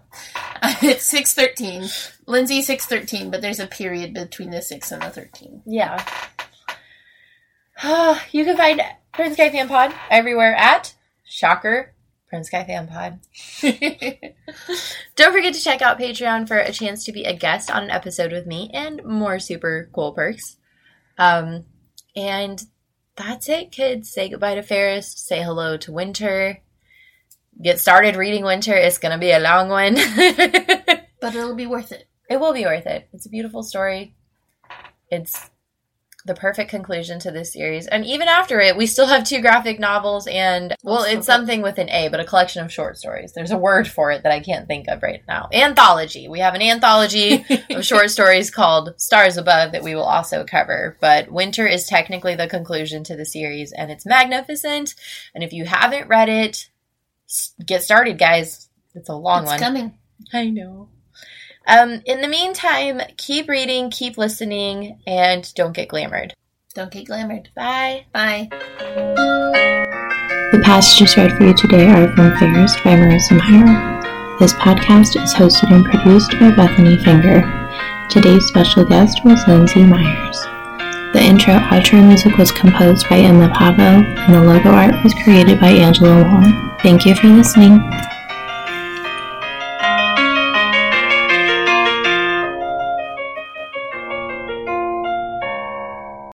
[0.82, 1.88] it's six thirteen.
[2.28, 5.62] Lindsey six thirteen, but there's a period between the six and the thirteen.
[5.66, 6.04] Yeah.
[8.32, 8.82] you can find
[9.14, 11.94] PrinceKaiFanpod everywhere at Shocker
[12.32, 13.20] PrinceKaiFanpod.
[15.16, 17.90] Don't forget to check out Patreon for a chance to be a guest on an
[17.90, 20.58] episode with me and more super cool perks.
[21.18, 21.66] Um,
[22.16, 22.64] and
[23.16, 24.12] that's it, kids.
[24.12, 25.28] Say goodbye to Fairest.
[25.28, 26.60] Say hello to Winter.
[27.60, 28.74] Get started reading Winter.
[28.74, 29.96] It's going to be a long one.
[31.22, 32.08] but it'll be worth it.
[32.30, 33.10] It will be worth it.
[33.14, 34.16] It's a beautiful story.
[35.10, 35.50] It's
[36.26, 37.88] the perfect conclusion to this series.
[37.88, 41.78] And even after it, we still have two graphic novels and, well, it's something with
[41.78, 43.34] an A, but a collection of short stories.
[43.34, 45.50] There's a word for it that I can't think of right now.
[45.52, 46.28] Anthology.
[46.28, 50.98] We have an anthology of short stories called Stars Above that we will also cover.
[51.02, 54.96] But Winter is technically the conclusion to the series and it's magnificent.
[55.34, 56.70] And if you haven't read it,
[57.66, 58.70] get started, guys.
[58.94, 59.60] It's a long it's one.
[59.60, 59.98] coming.
[60.34, 60.90] I know.
[61.68, 66.32] Um, in the meantime, keep reading, keep listening, and don't get glamored.
[66.74, 67.48] Don't get glamored.
[67.56, 68.06] Bye.
[68.14, 68.48] Bye.
[70.52, 74.38] The passages read for you today are from Fairest by Marissa Meyer.
[74.40, 77.42] This podcast is hosted and produced by Bethanie Finger.
[78.10, 80.51] Today's special guest was Lindsey Myers.
[81.14, 85.60] The intro outro music was composed by Emma Pavvo, and the logo art was created
[85.60, 86.78] by Angela Wong.
[86.82, 87.80] Thank you for listening.